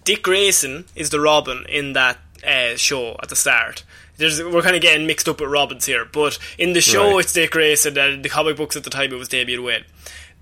Dick 0.04 0.24
Grayson 0.24 0.86
is 0.96 1.10
the 1.10 1.20
Robin 1.20 1.66
in 1.70 1.94
that 1.94 2.18
uh, 2.48 2.76
show 2.76 3.18
at 3.22 3.30
the 3.30 3.36
start. 3.36 3.84
There's, 4.18 4.42
we're 4.44 4.62
kind 4.62 4.76
of 4.76 4.82
getting 4.82 5.08
mixed 5.08 5.28
up 5.28 5.42
with 5.42 5.50
Robins 5.50 5.86
here, 5.86 6.06
but 6.06 6.38
in 6.58 6.74
the 6.74 6.82
show 6.82 7.12
Right. 7.16 7.24
it's 7.26 7.34
Dick 7.34 7.52
Grayson, 7.52 7.98
and 7.98 8.24
the 8.24 8.30
comic 8.30 8.58
books 8.58 8.76
at 8.76 8.84
the 8.84 8.90
time 8.90 9.12
it 9.12 9.16
was 9.18 9.28
Damian 9.28 9.64
Wayne. 9.64 9.84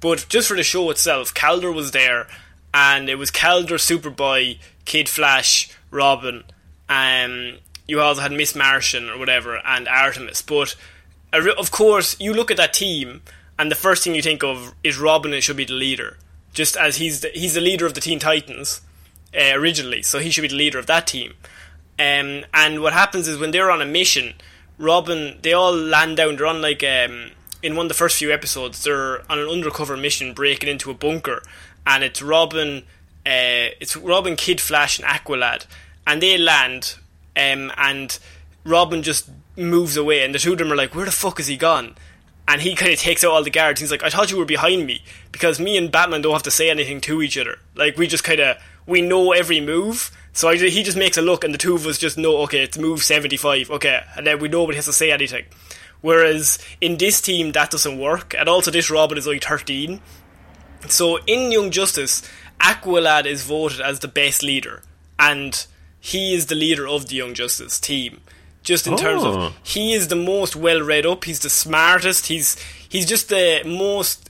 But 0.02 0.26
just 0.30 0.48
for 0.48 0.56
the 0.56 0.64
show 0.64 0.90
itself, 0.92 1.34
Kaldur 1.34 1.74
was 1.74 1.92
there, 1.92 2.28
and 2.74 3.10
it 3.10 3.16
was 3.16 3.32
Kaldur, 3.32 3.76
Superboy, 3.80 4.60
Kid 4.86 5.08
Flash, 5.10 5.70
Robin. 5.92 6.44
Um, 6.90 7.58
you 7.90 8.00
also 8.00 8.22
had 8.22 8.32
Miss 8.32 8.56
Martian 8.56 9.10
or 9.10 9.18
whatever, 9.18 9.62
and 9.66 9.88
Artemis. 9.88 10.42
But 10.42 10.76
of 11.34 11.72
course, 11.72 12.20
you 12.20 12.34
look 12.34 12.52
at 12.52 12.58
that 12.58 12.74
team, 12.74 13.22
and 13.58 13.72
the 13.72 13.76
first 13.76 14.04
thing 14.04 14.16
you 14.16 14.22
think 14.22 14.44
of 14.44 14.74
is 14.84 14.98
Robin. 14.98 15.34
It 15.34 15.42
should 15.42 15.58
be 15.58 15.66
the 15.66 15.74
leader, 15.74 16.18
just 16.54 16.78
as 16.78 16.98
he's 16.98 17.22
the, 17.22 17.30
he's 17.30 17.56
the 17.56 17.62
leader 17.62 17.86
of 17.86 17.94
the 17.96 18.02
Teen 18.02 18.20
Titans 18.20 18.82
uh, 19.36 19.54
originally, 19.54 20.02
so 20.02 20.20
he 20.20 20.30
should 20.30 20.44
be 20.44 20.48
the 20.48 20.56
leader 20.56 20.80
of 20.80 20.86
that 20.86 21.08
team. 21.08 21.34
Um, 21.98 22.46
and 22.54 22.82
what 22.82 22.94
happens 22.94 23.28
is 23.28 23.38
when 23.38 23.52
they're 23.52 23.72
on 23.72 23.82
a 23.82 23.86
mission, 23.86 24.36
Robin 24.78 25.38
they 25.42 25.54
all 25.54 25.76
land 25.76 26.18
down. 26.18 26.38
They're 26.38 26.46
on 26.46 26.62
like 26.62 26.84
um, 26.84 27.32
in 27.62 27.76
one 27.76 27.88
of 27.88 27.90
the 27.90 27.96
first 27.96 28.18
few 28.18 28.32
episodes, 28.32 28.84
they're 28.84 29.20
on 29.32 29.40
an 29.40 29.50
undercover 29.50 29.98
mission 29.98 30.34
breaking 30.34 30.70
into 30.70 30.92
a 30.92 30.94
bunker, 30.94 31.42
and 31.86 32.04
it's 32.04 32.22
Robin, 32.22 32.84
uh, 33.26 33.74
it's 33.82 33.98
Robin, 33.98 34.36
Kid 34.36 34.62
Flash, 34.62 35.00
and 35.00 35.08
Aqualad, 35.08 35.66
and 36.08 36.22
they 36.22 36.38
land, 36.38 36.96
um, 37.40 37.72
and 37.78 38.18
Robin 38.64 39.04
just 39.04 39.30
moves 39.56 39.98
away, 39.98 40.24
and 40.24 40.34
the 40.34 40.40
two 40.40 40.54
of 40.54 40.58
them 40.58 40.72
are 40.72 40.76
like, 40.76 40.94
"Where 40.94 41.06
the 41.06 41.12
fuck 41.12 41.40
is 41.40 41.48
he 41.48 41.58
gone?" 41.58 41.96
And 42.48 42.62
he 42.62 42.76
kind 42.76 42.92
of 42.92 43.00
takes 43.00 43.24
out 43.24 43.32
all 43.32 43.44
the 43.44 43.50
guards. 43.50 43.80
He's 43.80 43.92
like, 43.92 44.04
"I 44.04 44.10
thought 44.10 44.32
you 44.32 44.38
were 44.38 44.46
behind 44.46 44.86
me 44.86 45.04
because 45.32 45.60
me 45.60 45.78
and 45.78 45.92
Batman 45.92 46.22
don't 46.22 46.34
have 46.34 46.44
to 46.44 46.52
say 46.52 46.70
anything 46.70 47.02
to 47.02 47.22
each 47.22 47.38
other. 47.38 47.60
Like 47.76 47.98
we 47.98 48.08
just 48.08 48.24
kind 48.24 48.40
of 48.40 48.58
we 48.86 49.02
know 49.02 49.32
every 49.32 49.62
move." 49.62 50.12
So 50.34 50.48
I, 50.48 50.58
he 50.58 50.84
just 50.84 50.98
makes 50.98 51.18
a 51.18 51.22
look, 51.22 51.44
and 51.44 51.54
the 51.54 51.58
two 51.58 51.76
of 51.76 51.86
us 51.86 51.98
just 51.98 52.18
know, 52.18 52.38
okay, 52.44 52.64
it's 52.64 52.78
move 52.78 53.04
75, 53.04 53.72
okay, 53.72 54.04
and 54.16 54.26
then 54.26 54.40
we 54.40 54.48
nobody 54.48 54.76
has 54.78 54.86
to 54.86 54.94
say 54.94 55.12
anything. 55.12 55.46
Whereas 56.02 56.60
in 56.80 56.98
this 56.98 57.20
team, 57.20 57.52
that 57.52 57.72
doesn't 57.72 57.98
work, 57.98 58.34
and 58.38 58.48
also 58.48 58.72
this 58.72 58.90
Robin 58.90 59.18
is 59.18 59.28
only 59.28 59.40
13. 59.40 60.00
So 60.88 61.18
in 61.28 61.52
Young 61.52 61.72
Justice, 61.72 62.22
Aqualad 62.62 63.26
is 63.26 63.44
voted 63.44 63.82
as 63.82 64.00
the 64.00 64.08
best 64.08 64.44
leader, 64.44 64.82
and 65.18 65.66
he 66.00 66.34
is 66.34 66.46
the 66.48 66.56
leader 66.56 66.88
of 66.88 67.08
the 67.08 67.16
Young 67.16 67.34
Justice 67.34 67.80
team. 67.80 68.22
Just 68.64 68.88
in 68.88 68.98
terms 68.98 69.24
Oh. 69.24 69.32
of 69.42 69.54
he 69.64 69.94
is 69.94 70.10
the 70.10 70.16
most 70.16 70.56
well 70.56 70.82
read 70.82 71.06
up, 71.06 71.24
he's 71.26 71.40
the 71.40 71.50
smartest, 71.50 72.28
he's 72.28 72.58
he's 72.88 73.06
just 73.06 73.30
the 73.30 73.62
most 73.66 74.30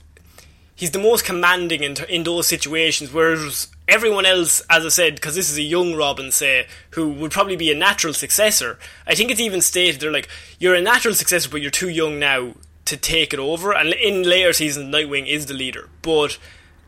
he's 0.74 0.92
the 0.92 0.98
most 0.98 1.24
commanding 1.24 1.82
in, 1.82 1.96
in 2.08 2.22
those 2.22 2.46
situations. 2.46 3.12
Whereas 3.12 3.68
everyone 3.86 4.24
else, 4.24 4.62
as 4.70 4.86
I 4.86 4.88
said, 4.88 5.16
because 5.16 5.34
this 5.34 5.50
is 5.50 5.58
a 5.58 5.62
young 5.62 5.94
Robin, 5.94 6.30
say, 6.30 6.66
who 6.90 7.10
would 7.10 7.32
probably 7.32 7.56
be 7.56 7.70
a 7.70 7.74
natural 7.76 8.14
successor. 8.14 8.78
I 9.06 9.14
think 9.14 9.30
it's 9.30 9.40
even 9.40 9.60
stated 9.60 10.00
they're 10.00 10.12
like, 10.12 10.28
you're 10.58 10.74
a 10.76 10.80
natural 10.80 11.12
successor, 11.14 11.50
but 11.50 11.60
you're 11.60 11.70
too 11.70 11.90
young 11.90 12.18
now 12.18 12.54
to 12.86 12.96
take 12.96 13.34
it 13.34 13.38
over. 13.40 13.72
And 13.74 13.92
in 13.92 14.22
later 14.22 14.52
seasons, 14.54 14.94
Nightwing 14.94 15.26
is 15.26 15.46
the 15.46 15.54
leader, 15.54 15.90
but 16.02 16.38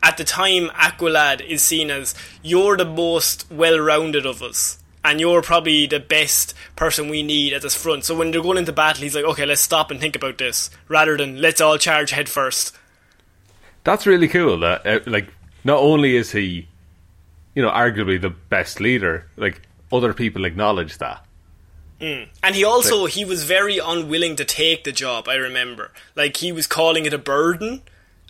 at 0.03 0.17
the 0.17 0.25
time, 0.25 0.69
Aqualad 0.71 1.41
is 1.41 1.63
seen 1.63 1.91
as 1.91 2.15
you're 2.43 2.77
the 2.77 2.85
most 2.85 3.51
well-rounded 3.51 4.27
of 4.27 4.43
us. 4.43 4.79
And 5.05 5.21
you're 5.21 5.43
probably 5.43 5.87
the 5.87 5.99
best 5.99 6.55
person 6.77 7.09
we 7.09 7.25
need 7.25 7.53
at 7.53 7.63
this 7.63 7.75
front. 7.75 8.05
So 8.05 8.17
when 8.17 8.31
they're 8.31 8.41
going 8.41 8.59
into 8.59 8.73
battle, 8.73 9.03
he's 9.03 9.17
like, 9.17 9.25
okay, 9.25 9.45
let's 9.45 9.61
stop 9.61 9.91
and 9.91 9.99
think 9.99 10.15
about 10.15 10.39
this, 10.39 10.71
rather 10.87 11.17
than 11.17 11.41
let's 11.41 11.61
all 11.61 11.77
charge 11.77 12.13
head 12.13 12.29
first. 12.29 12.73
That's 13.83 14.07
really 14.07 14.29
cool. 14.29 14.61
That 14.61 14.87
uh, 14.87 15.01
like 15.07 15.35
not 15.65 15.81
only 15.81 16.15
is 16.15 16.31
he, 16.31 16.69
you 17.57 17.63
know, 17.63 17.71
arguably 17.71 18.21
the 18.21 18.31
best 18.31 18.79
leader, 18.79 19.27
like 19.37 19.63
other 19.93 20.15
people 20.15 20.45
acknowledge 20.45 20.99
that. 20.99 21.27
And 22.01 22.55
he 22.55 22.65
also 22.65 23.07
he 23.07 23.25
was 23.25 23.43
very 23.43 23.79
unwilling 23.79 24.37
to 24.37 24.45
take 24.45 24.85
the 24.85 24.93
job. 24.93 25.29
I 25.29 25.35
remember, 25.35 25.91
like 26.15 26.37
he 26.37 26.53
was 26.53 26.69
calling 26.69 27.07
it 27.07 27.13
a 27.13 27.19
burden, 27.19 27.83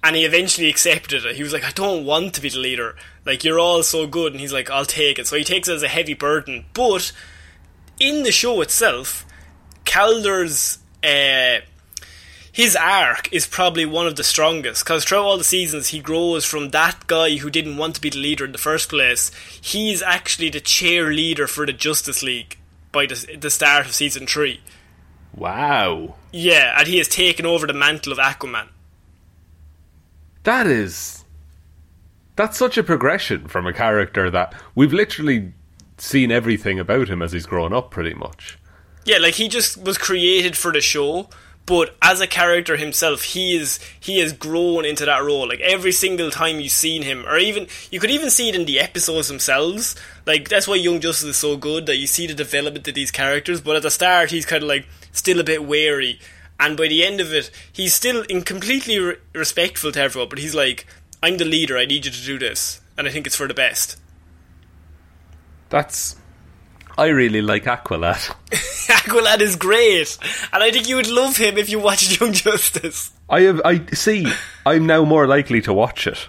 and 0.03 0.17
he 0.17 0.25
eventually 0.25 0.69
accepted 0.69 1.25
it. 1.25 1.37
He 1.37 1.43
was 1.43 1.53
like, 1.53 1.65
"I 1.65 1.71
don't 1.71 2.05
want 2.05 2.35
to 2.35 2.41
be 2.41 2.49
the 2.49 2.59
leader. 2.59 2.97
Like 3.25 3.45
you're 3.45 3.61
all 3.61 3.83
so 3.83 4.07
good," 4.07 4.33
and 4.33 4.41
he's 4.41 4.53
like, 4.53 4.71
"I'll 4.71 4.87
take 4.87 5.19
it." 5.19 5.27
So 5.27 5.37
he 5.37 5.45
takes 5.45 5.69
it 5.69 5.75
as 5.75 5.83
a 5.83 5.89
heavy 5.89 6.15
burden. 6.15 6.67
But 6.75 7.13
in 8.01 8.23
the 8.23 8.33
show 8.33 8.61
itself, 8.61 9.25
Kaldur's 9.85 10.79
uh, 11.05 11.61
his 12.53 12.77
arc 12.77 13.33
is 13.33 13.47
probably 13.47 13.87
one 13.87 14.07
of 14.07 14.17
the 14.17 14.25
strongest 14.25 14.85
because 14.85 15.05
throughout 15.05 15.25
all 15.25 15.39
the 15.39 15.45
seasons 15.45 15.89
he 15.89 16.01
grows 16.01 16.45
from 16.45 16.69
that 16.71 17.07
guy 17.07 17.37
who 17.37 17.49
didn't 17.49 17.79
want 17.79 17.95
to 17.95 18.01
be 18.01 18.11
the 18.11 18.19
leader 18.19 18.45
in 18.45 18.53
the 18.53 18.59
first 18.59 18.91
place. 18.91 19.31
He's 19.61 20.03
actually 20.03 20.51
the 20.51 20.61
cheerleader 20.61 21.49
for 21.49 21.65
the 21.65 21.73
Justice 21.73 22.23
League 22.23 22.59
by 22.93 23.07
the, 23.07 23.39
the 23.41 23.51
start 23.51 23.87
of 23.87 23.95
season 23.95 24.27
three. 24.27 24.61
Wow, 25.35 26.17
Yeah, 26.31 26.75
and 26.79 26.87
he 26.87 26.99
has 26.99 27.09
taken 27.09 27.47
over 27.47 27.67
the 27.67 27.73
mantle 27.73 28.13
of 28.13 28.19
Aquaman. 28.19 28.69
That 30.45 30.67
is 30.67 31.25
that's 32.37 32.57
such 32.57 32.79
a 32.79 32.83
progression 32.83 33.47
from 33.47 33.67
a 33.67 33.73
character 33.73 34.31
that 34.31 34.55
we've 34.75 34.93
literally 34.93 35.53
seen 35.99 36.33
everything 36.33 36.79
about 36.79 37.09
him 37.09 37.23
as 37.23 37.33
he's 37.33 37.47
grown 37.47 37.73
up, 37.73 37.91
pretty 37.91 38.15
much. 38.15 38.59
Yeah, 39.05 39.19
like 39.19 39.35
he 39.35 39.49
just 39.49 39.83
was 39.83 39.99
created 39.99 40.57
for 40.57 40.73
the 40.73 40.81
show, 40.81 41.29
but 41.67 41.97
as 42.01 42.21
a 42.21 42.27
character 42.27 42.77
himself, 42.77 43.23
he 43.23 43.57
is 43.57 43.79
he 44.01 44.19
has 44.21 44.33
grown 44.33 44.85
into 44.85 45.05
that 45.05 45.23
role. 45.23 45.49
Like 45.49 45.61
every 45.61 45.93
single 45.93 46.31
time 46.31 46.61
you've 46.61 46.73
seen 46.73 47.03
him, 47.03 47.27
or 47.27 47.37
even 47.37 47.67
you 47.91 48.01
could 48.01 48.11
even 48.11 48.31
see 48.31 48.49
it 48.49 48.55
in 48.55 48.65
the 48.65 48.81
episodes 48.81 49.29
themselves. 49.29 49.95
Like 50.27 50.49
that's 50.49 50.67
why 50.67 50.77
Young 50.77 51.01
Justice 51.01 51.29
is 51.29 51.37
so 51.37 51.57
good 51.57 51.87
that 51.87 51.99
you 51.99 52.07
see 52.07 52.27
the 52.27 52.35
development 52.35 52.87
of 52.89 52.95
these 52.95 53.11
characters. 53.11 53.61
But 53.61 53.77
at 53.77 53.83
the 53.83 53.91
start, 53.91 54.31
he's 54.31 54.47
kind 54.47 54.63
of 54.63 54.69
like 54.69 54.87
still 55.13 55.41
a 55.41 55.45
bit 55.45 55.65
wary, 55.65 56.19
and 56.63 56.77
by 56.77 56.87
the 56.89 57.05
end 57.05 57.21
of 57.21 57.33
it, 57.33 57.51
he's 57.73 57.93
still 57.93 58.23
in 58.23 58.43
completely 58.43 58.99
re- 58.99 59.17
respectful 59.35 59.93
to 59.93 60.01
everyone. 60.01 60.29
But 60.29 60.39
he's 60.39 60.55
like, 60.55 60.87
"I'm 61.23 61.37
the 61.37 61.45
leader. 61.45 61.77
I 61.77 61.85
need 61.87 62.07
you 62.07 62.13
to 62.13 62.25
do 62.25 62.39
this, 62.39 62.81
and 62.97 63.09
I 63.09 63.11
think 63.11 63.27
it's 63.27 63.37
for 63.37 63.49
the 63.49 63.55
best." 63.55 63.99
That's 65.69 66.17
I 66.97 67.07
really 67.07 67.43
like 67.43 67.65
Aqualad. 67.65 68.35
Aqualad 68.51 69.41
is 69.41 69.57
great, 69.57 70.17
and 70.53 70.63
I 70.63 70.71
think 70.71 70.89
you 70.89 70.97
would 70.97 71.11
love 71.11 71.37
him 71.37 71.59
if 71.59 71.69
you 71.69 71.79
watched 71.79 72.21
Young 72.21 72.33
Justice. 72.33 73.11
I 73.29 73.41
have 73.43 73.61
I 73.65 73.85
see. 73.93 74.27
I'm 74.65 74.87
now 74.87 75.05
more 75.05 75.27
likely 75.27 75.61
to 75.63 75.73
watch 75.73 76.07
it. 76.07 76.29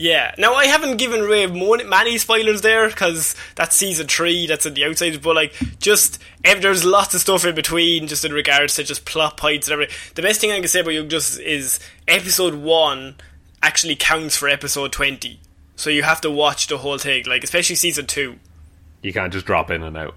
Yeah. 0.00 0.34
Now 0.38 0.54
I 0.54 0.64
haven't 0.64 0.96
given 0.96 1.20
away 1.20 1.46
many 1.46 2.16
spoilers 2.16 2.62
there 2.62 2.88
because 2.88 3.36
that's 3.54 3.76
season 3.76 4.06
three. 4.06 4.46
That's 4.46 4.64
in 4.64 4.72
the 4.72 4.86
outside. 4.86 5.20
But 5.20 5.36
like, 5.36 5.54
just 5.78 6.18
if 6.42 6.62
there's 6.62 6.86
lots 6.86 7.14
of 7.14 7.20
stuff 7.20 7.44
in 7.44 7.54
between, 7.54 8.06
just 8.06 8.24
in 8.24 8.32
regards 8.32 8.76
to 8.76 8.84
just 8.84 9.04
plot 9.04 9.36
points 9.36 9.68
and 9.68 9.74
everything. 9.74 9.94
The 10.14 10.22
best 10.22 10.40
thing 10.40 10.52
I 10.52 10.58
can 10.58 10.68
say 10.68 10.80
about 10.80 10.94
Young 10.94 11.10
Justice 11.10 11.38
is 11.38 11.80
episode 12.08 12.54
one 12.54 13.16
actually 13.62 13.94
counts 13.94 14.36
for 14.36 14.48
episode 14.48 14.90
twenty. 14.90 15.38
So 15.76 15.90
you 15.90 16.02
have 16.02 16.22
to 16.22 16.30
watch 16.30 16.68
the 16.68 16.78
whole 16.78 16.98
thing, 16.98 17.24
like 17.26 17.44
especially 17.44 17.76
season 17.76 18.06
two. 18.06 18.36
You 19.02 19.12
can't 19.12 19.32
just 19.32 19.44
drop 19.44 19.70
in 19.70 19.82
and 19.82 19.98
out. 19.98 20.14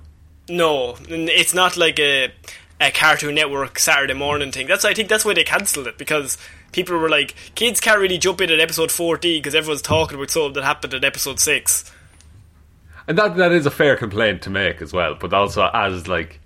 No, 0.48 0.96
it's 1.10 1.54
not 1.54 1.76
like 1.76 2.00
a 2.00 2.32
a 2.80 2.91
Cartoon 2.91 3.36
Network 3.36 3.80
Saturday 3.80 4.13
morning 4.13 4.54
thing. 4.54 4.67
That's 4.67 4.86
I 4.86 4.93
think 4.93 5.10
that's 5.10 5.26
why 5.26 5.34
they 5.34 5.43
cancelled 5.43 5.88
it 5.88 5.98
because 5.98 6.38
people 6.73 6.97
were 6.97 7.09
like, 7.09 7.36
kids 7.55 7.79
can't 7.79 7.99
really 7.99 8.17
jump 8.17 8.41
in 8.41 8.49
at 8.49 8.59
episode 8.59 8.91
fourteen 8.91 9.39
because 9.41 9.55
everyone's 9.55 9.81
talking 9.81 10.17
about 10.17 10.29
something 10.29 10.53
that 10.53 10.63
happened 10.63 10.93
at 10.93 11.05
episode 11.05 11.39
six. 11.39 11.89
And 13.07 13.17
that 13.17 13.38
that 13.38 13.51
is 13.51 13.65
a 13.65 13.71
fair 13.71 13.95
complaint 13.95 14.41
to 14.41 14.49
make 14.49 14.81
as 14.81 14.91
well, 14.91 15.15
but 15.15 15.33
also 15.33 15.69
as 15.73 16.07
like 16.07 16.39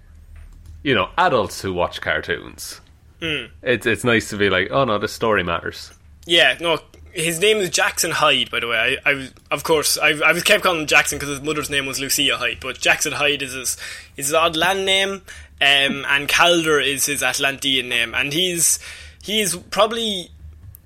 you 0.84 0.96
know, 0.96 1.10
adults 1.18 1.62
who 1.62 1.74
watch 1.74 2.00
cartoons. 2.02 2.80
It's 3.20 3.86
it's 3.86 4.04
nice 4.04 4.30
to 4.30 4.38
be 4.38 4.50
like, 4.50 4.70
oh 4.72 4.86
no, 4.86 5.00
the 5.00 5.08
story 5.08 5.44
matters. 5.44 5.92
Yeah, 6.26 6.56
no, 6.62 6.78
his 7.12 7.40
name 7.40 7.58
is 7.58 7.72
Jackson 7.72 8.12
Hyde, 8.12 8.52
by 8.52 8.60
the 8.60 8.68
way. 8.68 8.98
I, 9.04 9.12
I 9.12 9.30
of 9.50 9.64
course, 9.64 9.98
I, 9.98 10.10
I 10.10 10.34
was 10.34 10.44
kept 10.44 10.64
calling 10.64 10.82
him 10.82 10.88
Jackson 10.88 11.18
because 11.18 11.38
his 11.38 11.42
mother's 11.42 11.70
name 11.70 11.88
was 11.88 12.00
Lucia 12.00 12.38
Hyde, 12.38 12.60
but 12.62 12.80
Jackson 12.80 13.14
Hyde 13.14 13.42
is 13.42 13.54
his, 13.54 13.78
is 14.18 14.28
his 14.28 14.34
odd 14.34 14.56
land 14.56 14.86
name, 14.86 15.10
um, 15.60 16.06
and 16.08 16.30
Kaldur 16.30 16.86
is 16.86 17.08
his 17.08 17.24
Atlantean 17.24 17.90
name, 17.90 18.14
and 18.14 18.32
he's 18.32 18.80
he's 19.28 19.56
probably 19.56 20.32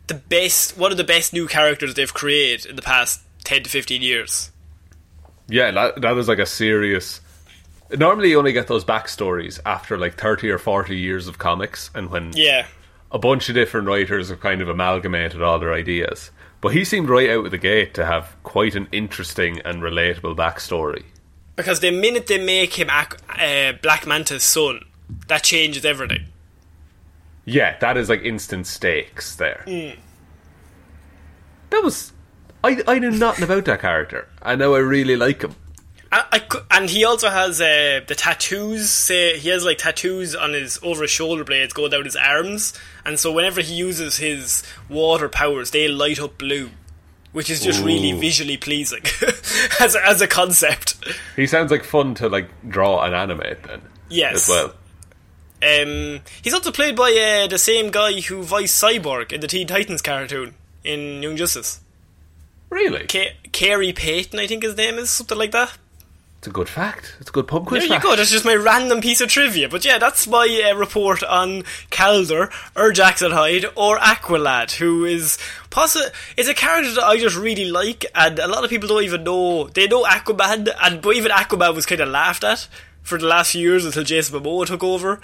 the 0.07 0.15
best, 0.15 0.77
one 0.77 0.91
of 0.91 0.97
the 0.97 1.03
best 1.05 1.31
new 1.31 1.47
characters 1.47 1.93
they've 1.93 2.13
created 2.13 2.65
in 2.65 2.75
the 2.75 2.81
past 2.81 3.21
ten 3.43 3.63
to 3.63 3.69
fifteen 3.69 4.01
years. 4.01 4.51
Yeah, 5.47 5.71
that 5.71 6.01
that 6.01 6.17
is 6.17 6.27
like 6.27 6.39
a 6.39 6.45
serious. 6.45 7.21
Normally, 7.91 8.29
you 8.31 8.37
only 8.39 8.53
get 8.53 8.67
those 8.67 8.85
backstories 8.85 9.59
after 9.65 9.97
like 9.97 10.15
thirty 10.15 10.49
or 10.49 10.57
forty 10.57 10.97
years 10.97 11.27
of 11.27 11.37
comics, 11.37 11.89
and 11.93 12.09
when 12.09 12.31
Yeah, 12.33 12.65
a 13.11 13.19
bunch 13.19 13.47
of 13.49 13.55
different 13.55 13.87
writers 13.87 14.29
have 14.29 14.39
kind 14.39 14.61
of 14.61 14.69
amalgamated 14.69 15.41
all 15.41 15.59
their 15.59 15.73
ideas. 15.73 16.31
But 16.61 16.69
he 16.73 16.85
seemed 16.85 17.09
right 17.09 17.29
out 17.29 17.45
of 17.45 17.51
the 17.51 17.57
gate 17.57 17.93
to 17.95 18.05
have 18.05 18.35
quite 18.43 18.75
an 18.75 18.87
interesting 18.91 19.59
and 19.65 19.81
relatable 19.81 20.35
backstory. 20.35 21.03
because 21.55 21.79
the 21.79 21.91
minute 21.91 22.27
they 22.27 22.37
make 22.37 22.75
him 22.75 22.89
uh, 22.89 23.73
Black 23.81 24.05
Manta's 24.05 24.43
son, 24.43 24.85
that 25.27 25.43
changes 25.43 25.83
everything. 25.85 26.27
Yeah, 27.51 27.77
that 27.79 27.97
is 27.97 28.07
like 28.07 28.21
instant 28.23 28.65
stakes 28.65 29.35
there. 29.35 29.63
That 31.69 31.83
was. 31.83 32.13
I, 32.63 32.81
I 32.87 32.99
knew 32.99 33.11
nothing 33.11 33.43
about 33.43 33.65
that 33.65 33.81
character. 33.81 34.27
I 34.41 34.55
know 34.55 34.75
I 34.75 34.79
really 34.79 35.15
like 35.17 35.41
him. 35.41 35.55
I, 36.13 36.23
I 36.31 36.77
and 36.77 36.89
he 36.89 37.03
also 37.03 37.29
has 37.29 37.59
uh, 37.59 38.01
the 38.07 38.15
tattoos. 38.15 38.89
Say 38.89 39.37
he 39.37 39.49
has 39.49 39.65
like 39.65 39.79
tattoos 39.79 40.35
on 40.35 40.53
his 40.53 40.79
over 40.83 41.01
his 41.01 41.11
shoulder 41.11 41.43
blades, 41.43 41.73
go 41.73 41.89
down 41.89 42.05
his 42.05 42.15
arms, 42.15 42.73
and 43.03 43.19
so 43.19 43.31
whenever 43.31 43.61
he 43.61 43.73
uses 43.73 44.17
his 44.17 44.63
water 44.87 45.27
powers, 45.27 45.71
they 45.71 45.87
light 45.87 46.19
up 46.19 46.37
blue. 46.37 46.69
which 47.33 47.49
is 47.49 47.61
just 47.61 47.83
really 47.83 48.11
visually 48.11 48.57
pleasing 48.57 49.03
as 49.79 49.95
a, 49.95 50.05
as 50.05 50.21
a 50.21 50.27
concept. 50.27 50.95
He 51.35 51.47
sounds 51.47 51.71
like 51.71 51.83
fun 51.83 52.13
to 52.15 52.29
like 52.29 52.49
draw 52.69 53.03
and 53.03 53.15
animate 53.15 53.63
then. 53.63 53.81
Yes. 54.09 54.35
As 54.35 54.49
well. 54.49 54.73
Um, 55.63 56.21
he's 56.41 56.53
also 56.53 56.71
played 56.71 56.95
by 56.95 57.11
uh, 57.43 57.47
the 57.47 57.57
same 57.59 57.91
guy 57.91 58.19
who 58.21 58.41
voiced 58.43 58.81
Cyborg 58.81 59.31
in 59.31 59.41
the 59.41 59.47
Teen 59.47 59.67
Titans 59.67 60.01
cartoon 60.01 60.55
in 60.83 61.21
Young 61.21 61.35
Justice. 61.37 61.81
Really? 62.69 63.05
K- 63.05 63.35
Khary 63.51 63.93
Payton, 63.95 64.39
I 64.39 64.47
think 64.47 64.63
his 64.63 64.75
name 64.77 64.95
is 64.95 65.09
something 65.09 65.37
like 65.37 65.51
that. 65.51 65.77
It's 66.39 66.47
a 66.47 66.51
good 66.51 66.69
fact. 66.69 67.15
It's 67.19 67.29
a 67.29 67.33
good 67.33 67.47
pub 67.47 67.67
quiz 67.67 67.81
There 67.83 67.87
you 67.87 67.93
fact. 67.93 68.03
go. 68.03 68.15
That's 68.15 68.31
just 68.31 68.45
my 68.45 68.55
random 68.55 68.99
piece 68.99 69.21
of 69.21 69.29
trivia. 69.29 69.69
But 69.69 69.85
yeah, 69.85 69.99
that's 69.99 70.25
my 70.25 70.71
uh, 70.71 70.75
report 70.75 71.21
on 71.21 71.61
Kaldur 71.91 72.51
or 72.75 72.91
Jackson 72.91 73.29
Hyde 73.31 73.65
or 73.75 73.99
Aqualad, 73.99 74.71
who 74.71 75.05
is 75.05 75.37
possi- 75.69 76.09
It's 76.37 76.49
a 76.49 76.55
character 76.55 76.93
that 76.95 77.03
I 77.03 77.17
just 77.19 77.37
really 77.37 77.65
like, 77.69 78.05
and 78.15 78.39
a 78.39 78.47
lot 78.47 78.63
of 78.63 78.71
people 78.71 78.89
don't 78.89 79.03
even 79.03 79.23
know 79.23 79.67
they 79.67 79.85
know 79.85 80.03
Aquaman, 80.03 80.67
and 80.81 80.99
but 81.03 81.15
even 81.15 81.29
Aquaman 81.31 81.75
was 81.75 81.85
kind 81.85 82.01
of 82.01 82.09
laughed 82.09 82.43
at 82.43 82.67
for 83.03 83.19
the 83.19 83.27
last 83.27 83.51
few 83.51 83.61
years 83.61 83.85
until 83.85 84.03
Jason 84.03 84.39
Momoa 84.41 84.65
took 84.65 84.83
over. 84.83 85.21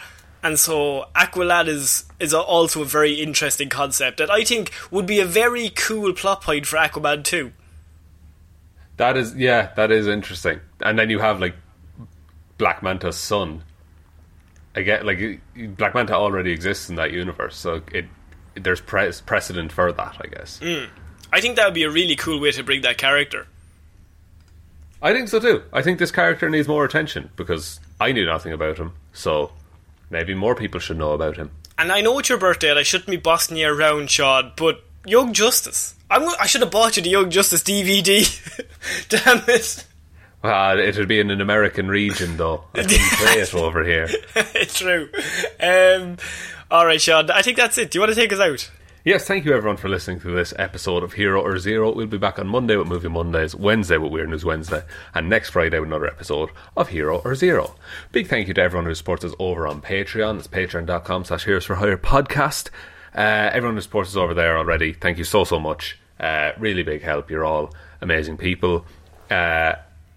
And 0.47 0.57
so 0.57 1.07
Aqualad 1.13 1.67
is 1.67 2.05
is 2.21 2.33
also 2.33 2.81
a 2.81 2.85
very 2.85 3.15
interesting 3.15 3.67
concept 3.67 4.15
that 4.19 4.31
I 4.31 4.45
think 4.45 4.71
would 4.89 5.05
be 5.05 5.19
a 5.19 5.25
very 5.25 5.67
cool 5.67 6.13
plot 6.13 6.41
point 6.41 6.65
for 6.65 6.77
Aquaman 6.77 7.25
too. 7.25 7.51
That 8.95 9.17
is, 9.17 9.35
yeah, 9.35 9.73
that 9.75 9.91
is 9.91 10.07
interesting. 10.07 10.61
And 10.79 10.97
then 10.97 11.09
you 11.09 11.19
have 11.19 11.41
like 11.41 11.53
Black 12.57 12.81
Manta's 12.81 13.17
son. 13.17 13.61
Again, 14.73 15.05
like 15.05 15.41
Black 15.75 15.93
Manta 15.93 16.15
already 16.15 16.53
exists 16.53 16.89
in 16.89 16.95
that 16.95 17.11
universe, 17.11 17.57
so 17.57 17.81
it 17.91 18.05
there's 18.55 18.79
pre- 18.79 19.11
precedent 19.25 19.73
for 19.73 19.91
that, 19.91 20.15
I 20.21 20.27
guess. 20.27 20.59
Hmm. 20.63 20.85
I 21.33 21.41
think 21.41 21.57
that 21.57 21.65
would 21.65 21.73
be 21.73 21.83
a 21.83 21.91
really 21.91 22.15
cool 22.15 22.39
way 22.39 22.51
to 22.53 22.63
bring 22.63 22.83
that 22.83 22.97
character. 22.97 23.47
I 25.01 25.11
think 25.11 25.27
so 25.27 25.41
too. 25.41 25.63
I 25.73 25.81
think 25.81 25.99
this 25.99 26.11
character 26.11 26.49
needs 26.49 26.69
more 26.69 26.85
attention 26.85 27.31
because 27.35 27.81
I 27.99 28.13
knew 28.13 28.25
nothing 28.25 28.53
about 28.53 28.77
him, 28.77 28.93
so 29.11 29.51
maybe 30.09 30.33
more 30.33 30.55
people 30.55 30.79
should 30.79 30.97
know 30.97 31.11
about 31.11 31.37
him. 31.37 31.51
And 31.77 31.91
I 31.91 32.01
know 32.01 32.17
it's 32.19 32.29
your 32.29 32.37
birthday 32.37 32.69
and 32.69 32.79
I 32.79 32.83
shouldn't 32.83 33.09
be 33.09 33.17
bossing 33.17 33.57
you 33.57 33.67
around, 33.67 34.09
Shaun, 34.09 34.51
but 34.55 34.83
Young 35.05 35.33
Justice. 35.33 35.95
I'm, 36.09 36.27
I 36.39 36.47
should 36.47 36.61
have 36.61 36.71
bought 36.71 36.97
you 36.97 37.03
the 37.03 37.09
Young 37.09 37.29
Justice 37.29 37.63
DVD. 37.63 38.25
Damn 39.09 39.43
it. 39.47 39.85
Uh, 40.43 40.77
it'd 40.79 41.07
be 41.07 41.19
in 41.19 41.31
an 41.31 41.41
American 41.41 41.87
region, 41.87 42.37
though. 42.37 42.63
I 42.73 42.83
couldn't 42.83 42.97
play 43.13 43.33
it 43.33 43.53
over 43.53 43.83
here. 43.83 44.07
True. 44.67 45.09
Um, 45.59 46.17
Alright, 46.71 47.01
Shaun, 47.01 47.31
I 47.31 47.41
think 47.41 47.57
that's 47.57 47.77
it. 47.77 47.91
Do 47.91 47.97
you 47.97 48.01
want 48.01 48.13
to 48.13 48.19
take 48.19 48.33
us 48.33 48.39
out? 48.39 48.71
Yes, 49.07 49.25
thank 49.25 49.45
you 49.45 49.53
everyone 49.53 49.77
for 49.77 49.87
listening 49.87 50.19
to 50.19 50.35
this 50.35 50.53
episode 50.59 51.01
of 51.01 51.13
Hero 51.13 51.41
or 51.41 51.57
Zero. 51.59 51.95
We'll 51.95 52.07
be 52.07 52.17
back 52.17 52.39
on 52.39 52.47
Monday 52.49 52.75
with 52.75 52.89
Movie 52.89 53.07
Mondays, 53.07 53.55
Wednesday 53.55 53.95
with 53.95 54.11
Weird 54.11 54.27
News 54.27 54.43
Wednesday, 54.43 54.83
and 55.15 55.29
next 55.29 55.51
Friday 55.51 55.79
with 55.79 55.87
another 55.87 56.07
episode 56.07 56.49
of 56.75 56.89
Hero 56.89 57.19
or 57.23 57.33
Zero. 57.33 57.75
Big 58.11 58.27
thank 58.27 58.49
you 58.49 58.53
to 58.55 58.61
everyone 58.61 58.85
who 58.85 58.93
supports 58.93 59.23
us 59.23 59.33
over 59.39 59.65
on 59.65 59.81
Patreon. 59.81 60.39
It's 60.39 60.49
patreon.com 60.49 61.23
slash 61.23 61.45
Heroes 61.45 61.63
for 61.63 61.75
Hire 61.75 61.95
podcast. 61.95 62.69
Uh, 63.15 63.49
everyone 63.53 63.75
who 63.75 63.81
supports 63.81 64.09
us 64.09 64.17
over 64.17 64.33
there 64.33 64.57
already, 64.57 64.91
thank 64.91 65.17
you 65.17 65.23
so, 65.23 65.45
so 65.45 65.57
much. 65.57 65.97
Uh, 66.19 66.51
really 66.57 66.83
big 66.83 67.01
help. 67.01 67.31
You're 67.31 67.45
all 67.45 67.73
amazing 68.01 68.35
people. 68.35 68.85
Uh, 69.31 69.75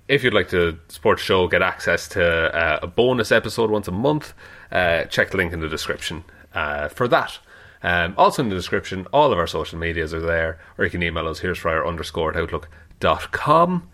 if 0.08 0.24
you'd 0.24 0.34
like 0.34 0.48
to 0.48 0.80
support 0.88 1.18
the 1.18 1.22
show, 1.22 1.46
get 1.46 1.62
access 1.62 2.08
to 2.08 2.24
uh, 2.24 2.80
a 2.82 2.88
bonus 2.88 3.30
episode 3.30 3.70
once 3.70 3.86
a 3.86 3.92
month, 3.92 4.34
uh, 4.72 5.04
check 5.04 5.30
the 5.30 5.36
link 5.36 5.52
in 5.52 5.60
the 5.60 5.68
description 5.68 6.24
uh, 6.54 6.88
for 6.88 7.06
that. 7.06 7.38
Um, 7.82 8.14
also 8.18 8.42
in 8.42 8.48
the 8.48 8.54
description, 8.54 9.06
all 9.12 9.32
of 9.32 9.38
our 9.38 9.46
social 9.46 9.78
medias 9.78 10.12
are 10.12 10.20
there, 10.20 10.58
or 10.76 10.84
you 10.84 10.90
can 10.90 11.02
email 11.02 11.26
us, 11.28 11.40
Heroes 11.40 11.58
for 11.58 11.70
Hire 11.70 11.86
underscore 11.86 12.30
at 12.30 12.36
outlook.com. 12.36 13.88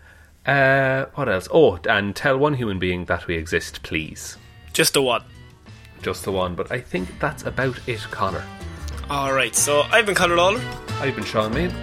Uh, 0.45 1.05
what 1.15 1.29
else? 1.29 1.47
Oh, 1.51 1.79
and 1.89 2.15
tell 2.15 2.37
one 2.37 2.53
human 2.53 2.79
being 2.79 3.05
that 3.05 3.27
we 3.27 3.35
exist, 3.35 3.83
please. 3.83 4.37
Just 4.73 4.93
the 4.93 5.01
one. 5.01 5.23
Just 6.01 6.23
the 6.23 6.31
one, 6.31 6.55
but 6.55 6.71
I 6.71 6.79
think 6.79 7.19
that's 7.19 7.43
about 7.43 7.79
it, 7.87 7.99
Conor. 8.11 8.43
Alright, 9.09 9.55
so 9.55 9.81
I've 9.83 10.05
been 10.05 10.15
Conor 10.15 10.35
Lawler. 10.35 10.61
I've 10.99 11.15
been 11.15 11.23
Shaun 11.23 11.53
Meighan. 11.53 11.73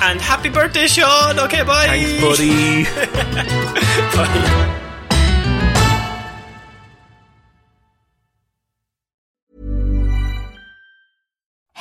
And 0.00 0.20
happy 0.20 0.48
birthday, 0.48 0.86
Shaun! 0.86 1.38
Okay, 1.40 1.64
bye! 1.64 1.86
Thanks, 1.86 2.20
buddy. 2.22 2.84
Bye. 4.78 4.84